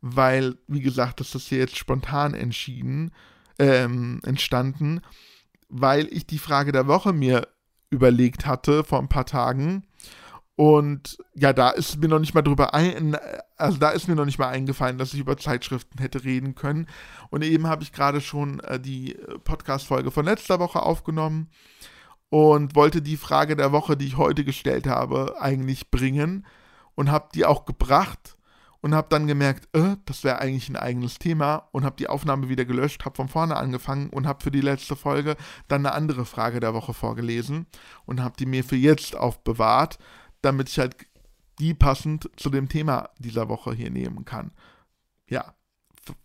weil, 0.00 0.56
wie 0.66 0.80
gesagt, 0.80 1.20
das 1.20 1.34
ist 1.34 1.48
hier 1.48 1.58
jetzt 1.58 1.76
spontan 1.76 2.32
entschieden, 2.32 3.12
ähm, 3.58 4.20
entstanden, 4.24 5.02
weil 5.68 6.08
ich 6.10 6.26
die 6.26 6.38
Frage 6.38 6.72
der 6.72 6.86
Woche 6.86 7.12
mir 7.12 7.48
überlegt 7.90 8.46
hatte 8.46 8.82
vor 8.82 8.98
ein 8.98 9.10
paar 9.10 9.26
Tagen. 9.26 9.84
Und 10.56 11.18
ja, 11.34 11.52
da 11.52 11.68
ist 11.68 12.00
mir 12.00 12.08
noch 12.08 12.18
nicht 12.18 12.34
mal 12.34 12.42
drüber 12.42 12.72
ein, 12.72 13.18
also 13.56 13.76
da 13.76 13.90
ist 13.90 14.08
mir 14.08 14.14
noch 14.14 14.24
nicht 14.24 14.38
mal 14.38 14.48
eingefallen, 14.48 14.96
dass 14.96 15.12
ich 15.12 15.20
über 15.20 15.36
Zeitschriften 15.36 15.98
hätte 16.00 16.24
reden 16.24 16.54
können. 16.54 16.88
Und 17.28 17.44
eben 17.44 17.66
habe 17.66 17.82
ich 17.82 17.92
gerade 17.92 18.22
schon 18.22 18.60
äh, 18.60 18.80
die 18.80 19.18
Podcast-Folge 19.44 20.10
von 20.10 20.24
letzter 20.24 20.60
Woche 20.60 20.80
aufgenommen 20.80 21.50
und 22.30 22.74
wollte 22.74 23.02
die 23.02 23.16
Frage 23.16 23.56
der 23.56 23.72
Woche, 23.72 23.96
die 23.96 24.06
ich 24.06 24.16
heute 24.16 24.44
gestellt 24.44 24.86
habe, 24.86 25.36
eigentlich 25.40 25.90
bringen 25.90 26.46
und 26.94 27.10
habe 27.10 27.28
die 27.34 27.44
auch 27.44 27.64
gebracht 27.64 28.36
und 28.80 28.94
habe 28.94 29.08
dann 29.10 29.26
gemerkt, 29.26 29.68
äh, 29.76 29.96
das 30.04 30.24
wäre 30.24 30.38
eigentlich 30.38 30.68
ein 30.68 30.76
eigenes 30.76 31.18
Thema 31.18 31.68
und 31.72 31.84
habe 31.84 31.96
die 31.96 32.08
Aufnahme 32.08 32.48
wieder 32.48 32.64
gelöscht, 32.64 33.04
habe 33.04 33.16
von 33.16 33.28
vorne 33.28 33.56
angefangen 33.56 34.10
und 34.10 34.26
habe 34.26 34.42
für 34.42 34.50
die 34.50 34.60
letzte 34.60 34.96
Folge 34.96 35.36
dann 35.66 35.84
eine 35.84 35.94
andere 35.94 36.24
Frage 36.24 36.60
der 36.60 36.74
Woche 36.74 36.94
vorgelesen 36.94 37.66
und 38.06 38.22
habe 38.22 38.36
die 38.38 38.46
mir 38.46 38.62
für 38.62 38.76
jetzt 38.76 39.16
aufbewahrt, 39.16 39.98
damit 40.42 40.68
ich 40.68 40.78
halt 40.78 40.96
die 41.58 41.74
passend 41.74 42.30
zu 42.36 42.50
dem 42.50 42.68
Thema 42.68 43.10
dieser 43.18 43.48
Woche 43.48 43.74
hier 43.74 43.90
nehmen 43.90 44.24
kann. 44.24 44.52
Ja, 45.28 45.54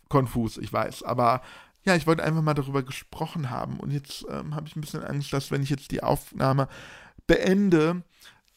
konfus, 0.09 0.57
ich 0.57 0.71
weiß, 0.71 1.03
aber 1.03 1.41
ja, 1.85 1.95
ich 1.95 2.07
wollte 2.07 2.23
einfach 2.23 2.41
mal 2.41 2.53
darüber 2.53 2.83
gesprochen 2.83 3.49
haben. 3.49 3.79
Und 3.79 3.91
jetzt 3.91 4.25
ähm, 4.29 4.55
habe 4.55 4.67
ich 4.67 4.75
ein 4.75 4.81
bisschen 4.81 5.03
Angst, 5.03 5.33
dass 5.33 5.51
wenn 5.51 5.63
ich 5.63 5.69
jetzt 5.69 5.91
die 5.91 6.03
Aufnahme 6.03 6.67
beende, 7.27 8.03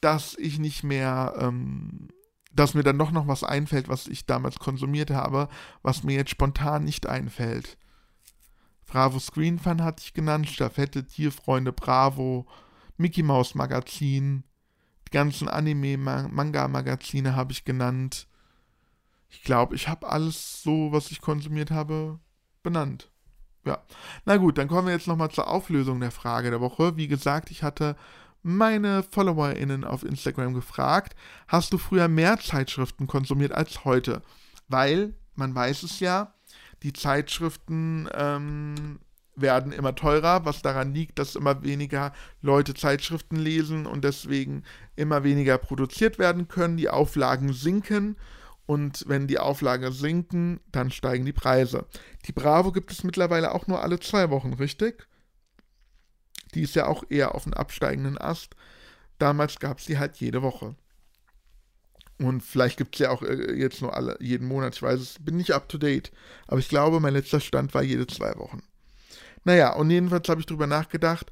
dass 0.01 0.37
ich 0.39 0.59
nicht 0.59 0.85
mehr, 0.85 1.35
ähm, 1.39 2.09
dass 2.53 2.75
mir 2.75 2.85
dann 2.85 2.99
doch 2.99 3.11
noch 3.11 3.27
was 3.27 3.43
einfällt, 3.43 3.89
was 3.89 4.07
ich 4.07 4.27
damals 4.27 4.59
konsumiert 4.59 5.11
habe, 5.11 5.49
was 5.83 6.05
mir 6.05 6.15
jetzt 6.15 6.31
spontan 6.31 6.85
nicht 6.85 7.07
einfällt. 7.07 7.77
Bravo 8.87 9.19
Screen 9.19 9.59
Fun 9.59 9.83
hatte 9.83 10.03
ich 10.05 10.15
genannt, 10.15 10.49
Staffette, 10.49 11.05
Tierfreunde, 11.05 11.73
Bravo, 11.73 12.47
Mickey 12.97 13.25
Mouse 13.25 13.57
Magazin, 13.57 14.45
die 15.07 15.11
ganzen 15.11 15.49
Anime-Manga-Magazine 15.49 17.35
habe 17.35 17.53
ich 17.53 17.65
genannt. 17.65 18.29
Ich 19.29 19.43
glaube, 19.43 19.75
ich 19.75 19.89
habe 19.89 20.09
alles 20.09 20.63
so, 20.63 20.93
was 20.93 21.11
ich 21.11 21.21
konsumiert 21.21 21.71
habe, 21.71 22.21
benannt. 22.63 23.11
Ja. 23.67 23.83
Na 24.25 24.37
gut, 24.37 24.59
dann 24.59 24.69
kommen 24.69 24.87
wir 24.87 24.95
jetzt 24.95 25.09
nochmal 25.09 25.31
zur 25.31 25.49
Auflösung 25.49 26.01
der 26.01 26.13
Frage 26.13 26.51
der 26.51 26.61
Woche. 26.61 26.97
Wie 26.97 27.09
gesagt, 27.09 27.51
ich 27.51 27.65
hatte 27.65 27.97
meine 28.43 29.03
FollowerInnen 29.03 29.83
auf 29.83 30.05
Instagram 30.05 30.55
gefragt, 30.55 31.17
hast 31.49 31.73
du 31.73 31.79
früher 31.79 32.07
mehr 32.07 32.39
Zeitschriften 32.39 33.09
konsumiert 33.09 33.51
als 33.51 33.85
heute? 33.85 34.23
Weil, 34.69 35.15
man 35.35 35.53
weiß 35.53 35.83
es 35.83 35.99
ja, 35.99 36.33
die 36.85 36.93
Zeitschriften 36.93 38.09
ähm, 38.15 39.01
werden 39.35 39.73
immer 39.73 39.97
teurer, 39.97 40.45
was 40.45 40.63
daran 40.63 40.95
liegt, 40.95 41.19
dass 41.19 41.35
immer 41.35 41.65
weniger 41.65 42.13
Leute 42.43 42.73
Zeitschriften 42.75 43.37
lesen 43.37 43.87
und 43.87 44.05
deswegen 44.05 44.63
immer 44.95 45.25
weniger 45.25 45.59
produziert 45.59 46.21
werden 46.21 46.47
können. 46.47 46.77
Die 46.77 46.89
Auflagen 46.89 47.53
sinken 47.53 48.17
und 48.67 49.05
wenn 49.07 49.29
die 49.29 49.39
Auflagen 49.39 49.93
sinken, 49.93 50.61
dann 50.73 50.91
steigen 50.91 51.25
die 51.25 51.33
Preise. 51.33 51.87
Die 52.27 52.33
Bravo 52.33 52.73
gibt 52.73 52.91
es 52.91 53.05
mittlerweile 53.05 53.55
auch 53.55 53.67
nur 53.69 53.83
alle 53.83 54.01
zwei 54.01 54.31
Wochen, 54.31 54.53
richtig? 54.55 55.07
Die 56.55 56.63
ist 56.63 56.75
ja 56.75 56.87
auch 56.87 57.05
eher 57.09 57.35
auf 57.35 57.47
einem 57.47 57.55
absteigenden 57.55 58.19
Ast. 58.19 58.57
Damals 59.19 59.59
gab 59.61 59.79
es 59.79 59.87
die 59.87 59.99
halt 59.99 60.17
jede 60.17 60.43
Woche. 60.43 60.75
Und 62.19 62.43
vielleicht 62.43 62.79
gibt 62.79 62.97
es 62.97 63.01
ja 63.01 63.11
auch 63.11 63.23
äh, 63.23 63.53
jetzt 63.55 63.83
nur 63.83 63.95
alle, 63.95 64.17
jeden 64.21 64.49
Monat. 64.49 64.75
Ich 64.75 64.83
weiß 64.83 65.01
es, 65.01 65.17
bin 65.21 65.37
nicht 65.37 65.53
up 65.53 65.69
to 65.69 65.79
date. 65.79 66.13
Aber 66.47 66.59
ich 66.59 66.69
glaube, 66.69 66.99
mein 66.99 67.13
letzter 67.13 67.41
Stand 67.41 67.75
war 67.75 67.83
jede 67.83 68.07
zwei 68.07 68.35
Wochen. 68.37 68.63
Naja, 69.45 69.75
und 69.75 69.91
jedenfalls 69.91 70.29
habe 70.29 70.41
ich 70.41 70.47
drüber 70.47 70.67
nachgedacht, 70.67 71.31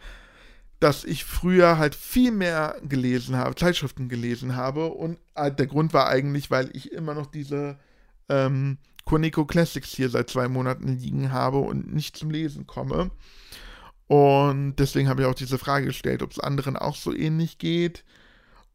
dass 0.84 1.02
ich 1.02 1.24
früher 1.24 1.78
halt 1.78 1.94
viel 1.94 2.30
mehr 2.30 2.76
gelesen 2.86 3.38
habe, 3.38 3.54
Zeitschriften 3.54 4.10
gelesen 4.10 4.54
habe. 4.54 4.88
Und 4.88 5.18
halt 5.34 5.58
der 5.58 5.66
Grund 5.66 5.94
war 5.94 6.08
eigentlich, 6.08 6.50
weil 6.50 6.68
ich 6.76 6.92
immer 6.92 7.14
noch 7.14 7.24
diese 7.24 7.78
ähm, 8.28 8.76
Koneko 9.06 9.46
Classics 9.46 9.94
hier 9.94 10.10
seit 10.10 10.28
zwei 10.28 10.46
Monaten 10.46 10.88
liegen 10.88 11.32
habe 11.32 11.56
und 11.56 11.94
nicht 11.94 12.18
zum 12.18 12.30
Lesen 12.30 12.66
komme. 12.66 13.10
Und 14.08 14.76
deswegen 14.76 15.08
habe 15.08 15.22
ich 15.22 15.26
auch 15.26 15.34
diese 15.34 15.56
Frage 15.56 15.86
gestellt, 15.86 16.22
ob 16.22 16.32
es 16.32 16.38
anderen 16.38 16.76
auch 16.76 16.96
so 16.96 17.14
ähnlich 17.14 17.56
geht. 17.56 18.04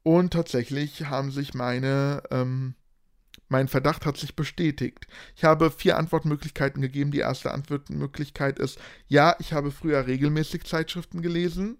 Und 0.01 0.33
tatsächlich 0.33 1.05
haben 1.05 1.29
sich 1.29 1.53
meine, 1.53 2.23
ähm, 2.31 2.73
mein 3.49 3.67
Verdacht 3.67 4.07
hat 4.07 4.17
sich 4.17 4.35
bestätigt. 4.35 5.05
Ich 5.35 5.43
habe 5.43 5.69
vier 5.69 5.95
Antwortmöglichkeiten 5.95 6.81
gegeben. 6.81 7.11
Die 7.11 7.19
erste 7.19 7.51
Antwortmöglichkeit 7.51 8.57
ist, 8.57 8.79
ja, 9.07 9.35
ich 9.37 9.53
habe 9.53 9.69
früher 9.69 10.07
regelmäßig 10.07 10.63
Zeitschriften 10.63 11.21
gelesen. 11.21 11.77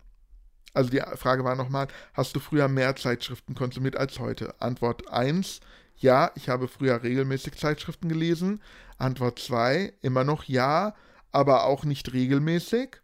Also 0.80 0.92
die 0.92 1.02
Frage 1.18 1.44
war 1.44 1.58
nochmal, 1.58 1.90
hast 2.14 2.38
du 2.38 2.40
früher 2.40 2.70
mehr 2.70 2.96
Zeitschriften 2.96 3.54
konsumiert 3.54 3.98
als 3.98 4.18
heute? 4.18 4.56
Antwort 4.62 5.12
1, 5.12 5.60
ja, 5.98 6.32
ich 6.36 6.48
habe 6.48 6.70
früher 6.70 7.04
regelmäßig 7.04 7.58
Zeitschriften 7.58 8.08
gelesen. 8.08 8.62
Antwort 8.98 9.40
2, 9.40 9.92
immer 10.02 10.24
noch 10.24 10.46
ja, 10.46 10.96
aber 11.34 11.66
auch 11.66 11.84
nicht 11.84 12.14
regelmäßig. 12.14 13.02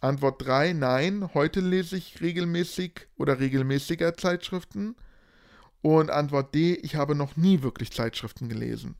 Antwort 0.00 0.46
3, 0.46 0.72
nein, 0.72 1.34
heute 1.34 1.60
lese 1.60 1.98
ich 1.98 2.22
regelmäßig 2.22 3.08
oder 3.18 3.40
regelmäßiger 3.40 4.16
Zeitschriften. 4.16 4.96
Und 5.82 6.10
Antwort 6.10 6.54
D, 6.54 6.76
ich 6.76 6.96
habe 6.96 7.14
noch 7.14 7.36
nie 7.36 7.60
wirklich 7.60 7.92
Zeitschriften 7.92 8.48
gelesen. 8.48 8.94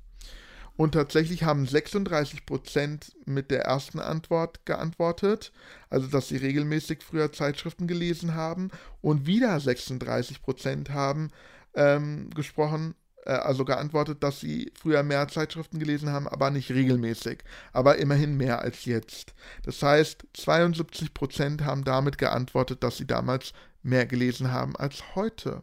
Und 0.77 0.93
tatsächlich 0.93 1.45
haben 1.45 1.65
36% 1.65 3.12
mit 3.25 3.51
der 3.51 3.65
ersten 3.65 3.99
Antwort 3.99 4.67
geantwortet, 4.67 5.53
also 5.89 6.07
dass 6.07 6.29
sie 6.29 6.37
regelmäßig 6.37 7.03
früher 7.03 7.33
Zeitschriften 7.33 7.87
gelesen 7.87 8.35
haben. 8.35 8.71
Und 9.01 9.27
wieder 9.27 9.57
36% 9.57 10.91
haben 10.91 11.31
ähm, 11.75 12.31
gesprochen, 12.35 12.95
äh, 13.25 13.31
also 13.31 13.65
geantwortet, 13.65 14.23
dass 14.23 14.41
sie 14.41 14.73
früher 14.79 15.03
mehr 15.03 15.29
Zeitschriften 15.29 15.79
gelesen 15.79 16.11
haben, 16.11 16.29
aber 16.29 16.51
nicht 16.51 16.71
regelmäßig. 16.71 17.39
Aber 17.73 17.97
immerhin 17.97 18.37
mehr 18.37 18.61
als 18.61 18.85
jetzt. 18.85 19.35
Das 19.62 19.83
heißt, 19.83 20.25
72% 20.37 21.65
haben 21.65 21.85
damit 21.85 22.19
geantwortet, 22.19 22.83
dass 22.83 22.97
sie 22.97 23.07
damals 23.07 23.53
mehr 23.83 24.07
gelesen 24.07 24.53
haben 24.53 24.77
als 24.77 25.15
heute. 25.15 25.62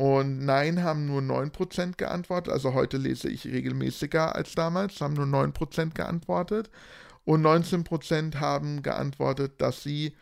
Und 0.00 0.46
Nein 0.46 0.82
haben 0.82 1.04
nur 1.04 1.20
9% 1.20 1.98
geantwortet. 1.98 2.50
Also 2.50 2.72
heute 2.72 2.96
lese 2.96 3.28
ich 3.28 3.44
regelmäßiger 3.44 4.34
als 4.34 4.54
damals, 4.54 4.98
haben 5.02 5.12
nur 5.12 5.26
9% 5.26 5.92
geantwortet. 5.92 6.70
Und 7.26 7.42
19% 7.42 8.36
haben 8.36 8.82
geantwortet, 8.82 9.60
dass 9.60 9.82
sie 9.82 10.16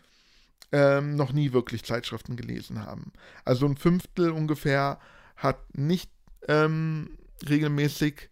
ähm, 0.72 1.14
noch 1.14 1.32
nie 1.32 1.52
wirklich 1.52 1.84
Zeitschriften 1.84 2.34
gelesen 2.34 2.84
haben. 2.84 3.12
Also 3.44 3.66
ein 3.66 3.76
Fünftel 3.76 4.32
ungefähr 4.32 4.98
hat 5.36 5.60
nicht 5.78 6.10
ähm, 6.48 7.16
regelmäßig 7.48 8.30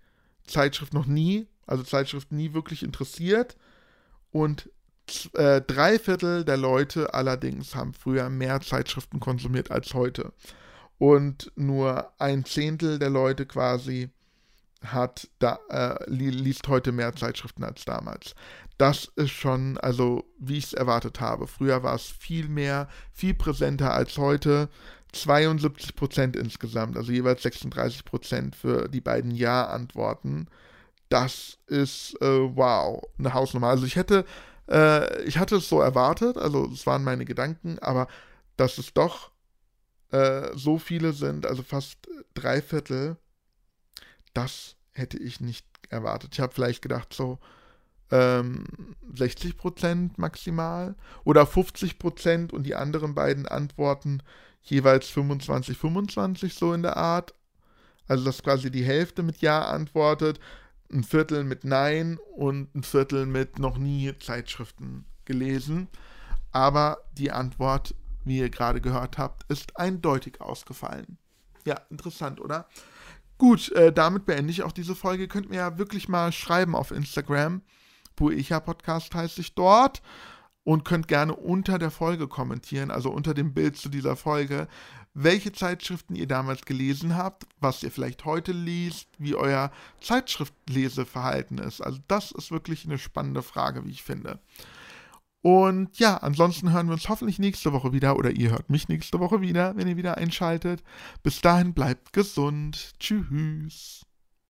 Zeitschrift 0.48 0.94
noch 0.94 1.06
nie, 1.06 1.46
also 1.64 1.84
Zeitschrift 1.84 2.32
nie 2.32 2.54
wirklich 2.54 2.82
interessiert. 2.82 3.56
Und 4.32 4.68
äh, 5.34 5.60
drei 5.60 6.00
Viertel 6.00 6.44
der 6.44 6.56
Leute 6.56 7.14
allerdings 7.14 7.76
haben 7.76 7.94
früher 7.94 8.30
mehr 8.30 8.60
Zeitschriften 8.62 9.20
konsumiert 9.20 9.70
als 9.70 9.94
heute. 9.94 10.32
Und 10.98 11.52
nur 11.56 12.12
ein 12.18 12.44
Zehntel 12.44 12.98
der 12.98 13.10
Leute 13.10 13.46
quasi 13.46 14.10
hat 14.82 15.28
da, 15.38 15.58
äh, 15.68 16.10
liest 16.10 16.68
heute 16.68 16.92
mehr 16.92 17.14
Zeitschriften 17.14 17.64
als 17.64 17.84
damals. 17.84 18.34
Das 18.78 19.10
ist 19.16 19.30
schon, 19.30 19.78
also 19.78 20.24
wie 20.38 20.58
ich 20.58 20.64
es 20.64 20.72
erwartet 20.74 21.20
habe. 21.20 21.46
Früher 21.46 21.82
war 21.82 21.94
es 21.94 22.04
viel 22.04 22.48
mehr, 22.48 22.88
viel 23.12 23.34
präsenter 23.34 23.92
als 23.92 24.18
heute. 24.18 24.68
72 25.12 25.96
Prozent 25.96 26.36
insgesamt, 26.36 26.96
also 26.96 27.10
jeweils 27.10 27.42
36 27.42 28.04
Prozent 28.04 28.54
für 28.54 28.88
die 28.88 29.00
beiden 29.00 29.30
Ja-Antworten. 29.30 30.48
Das 31.08 31.58
ist, 31.66 32.20
äh, 32.20 32.56
wow, 32.56 33.02
eine 33.18 33.32
Hausnummer. 33.32 33.68
Also 33.68 33.86
ich 33.86 33.96
hätte, 33.96 34.24
äh, 34.68 35.22
ich 35.22 35.38
hatte 35.38 35.56
es 35.56 35.68
so 35.68 35.80
erwartet, 35.80 36.36
also 36.36 36.68
es 36.72 36.86
waren 36.86 37.04
meine 37.04 37.24
Gedanken, 37.24 37.78
aber 37.78 38.08
dass 38.56 38.78
es 38.78 38.92
doch 38.92 39.30
äh, 40.10 40.50
so 40.54 40.78
viele 40.78 41.12
sind, 41.12 41.46
also 41.46 41.62
fast 41.62 41.98
drei 42.34 42.62
Viertel, 42.62 43.16
das 44.34 44.76
hätte 44.92 45.18
ich 45.18 45.40
nicht 45.40 45.66
erwartet. 45.88 46.30
Ich 46.34 46.40
habe 46.40 46.52
vielleicht 46.52 46.82
gedacht, 46.82 47.12
so 47.12 47.38
ähm, 48.10 48.64
60 49.14 49.56
Prozent 49.56 50.18
maximal 50.18 50.94
oder 51.24 51.46
50 51.46 51.98
Prozent 51.98 52.52
und 52.52 52.64
die 52.64 52.74
anderen 52.74 53.14
beiden 53.14 53.46
Antworten 53.46 54.22
jeweils 54.62 55.08
25, 55.08 55.76
25 55.76 56.54
so 56.54 56.72
in 56.72 56.82
der 56.82 56.96
Art. 56.96 57.34
Also 58.08 58.24
dass 58.24 58.42
quasi 58.42 58.70
die 58.70 58.84
Hälfte 58.84 59.22
mit 59.22 59.38
Ja 59.38 59.66
antwortet, 59.66 60.38
ein 60.92 61.02
Viertel 61.02 61.42
mit 61.42 61.64
Nein 61.64 62.18
und 62.36 62.72
ein 62.74 62.84
Viertel 62.84 63.26
mit 63.26 63.58
noch 63.58 63.78
nie 63.78 64.12
Zeitschriften 64.18 65.04
gelesen. 65.24 65.88
Aber 66.52 66.98
die 67.18 67.32
Antwort, 67.32 67.94
wie 68.26 68.38
ihr 68.38 68.50
gerade 68.50 68.80
gehört 68.80 69.18
habt, 69.18 69.50
ist 69.50 69.76
eindeutig 69.78 70.40
ausgefallen. 70.40 71.18
Ja, 71.64 71.80
interessant, 71.90 72.40
oder? 72.40 72.68
Gut, 73.38 73.70
äh, 73.72 73.92
damit 73.92 74.26
beende 74.26 74.50
ich 74.50 74.62
auch 74.62 74.72
diese 74.72 74.94
Folge. 74.94 75.24
Ihr 75.24 75.28
könnt 75.28 75.50
mir 75.50 75.56
ja 75.56 75.78
wirklich 75.78 76.08
mal 76.08 76.32
schreiben 76.32 76.74
auf 76.74 76.90
Instagram. 76.90 77.62
Buecha 78.16 78.60
Podcast 78.60 79.14
heißt 79.14 79.38
ich 79.38 79.54
dort 79.54 80.02
und 80.64 80.84
könnt 80.84 81.06
gerne 81.06 81.36
unter 81.36 81.78
der 81.78 81.90
Folge 81.90 82.28
kommentieren, 82.28 82.90
also 82.90 83.10
unter 83.10 83.34
dem 83.34 83.54
Bild 83.54 83.76
zu 83.76 83.88
dieser 83.88 84.16
Folge, 84.16 84.68
welche 85.14 85.52
Zeitschriften 85.52 86.14
ihr 86.14 86.26
damals 86.26 86.64
gelesen 86.64 87.16
habt, 87.16 87.46
was 87.60 87.82
ihr 87.82 87.90
vielleicht 87.90 88.24
heute 88.24 88.52
liest, 88.52 89.08
wie 89.18 89.34
euer 89.34 89.70
Zeitschriftleseverhalten 90.00 91.58
ist. 91.58 91.80
Also 91.80 92.00
das 92.08 92.32
ist 92.32 92.50
wirklich 92.50 92.84
eine 92.84 92.98
spannende 92.98 93.42
Frage, 93.42 93.84
wie 93.84 93.90
ich 93.90 94.02
finde. 94.02 94.40
Und 95.42 95.98
ja, 95.98 96.16
ansonsten 96.16 96.72
hören 96.72 96.86
wir 96.86 96.94
uns 96.94 97.08
hoffentlich 97.08 97.38
nächste 97.38 97.72
Woche 97.72 97.92
wieder 97.92 98.16
oder 98.16 98.30
ihr 98.30 98.50
hört 98.50 98.70
mich 98.70 98.88
nächste 98.88 99.20
Woche 99.20 99.40
wieder, 99.40 99.76
wenn 99.76 99.86
ihr 99.86 99.96
wieder 99.96 100.16
einschaltet. 100.16 100.82
Bis 101.22 101.40
dahin 101.40 101.72
bleibt 101.72 102.12
gesund. 102.12 102.94
Tschüss. 102.98 104.05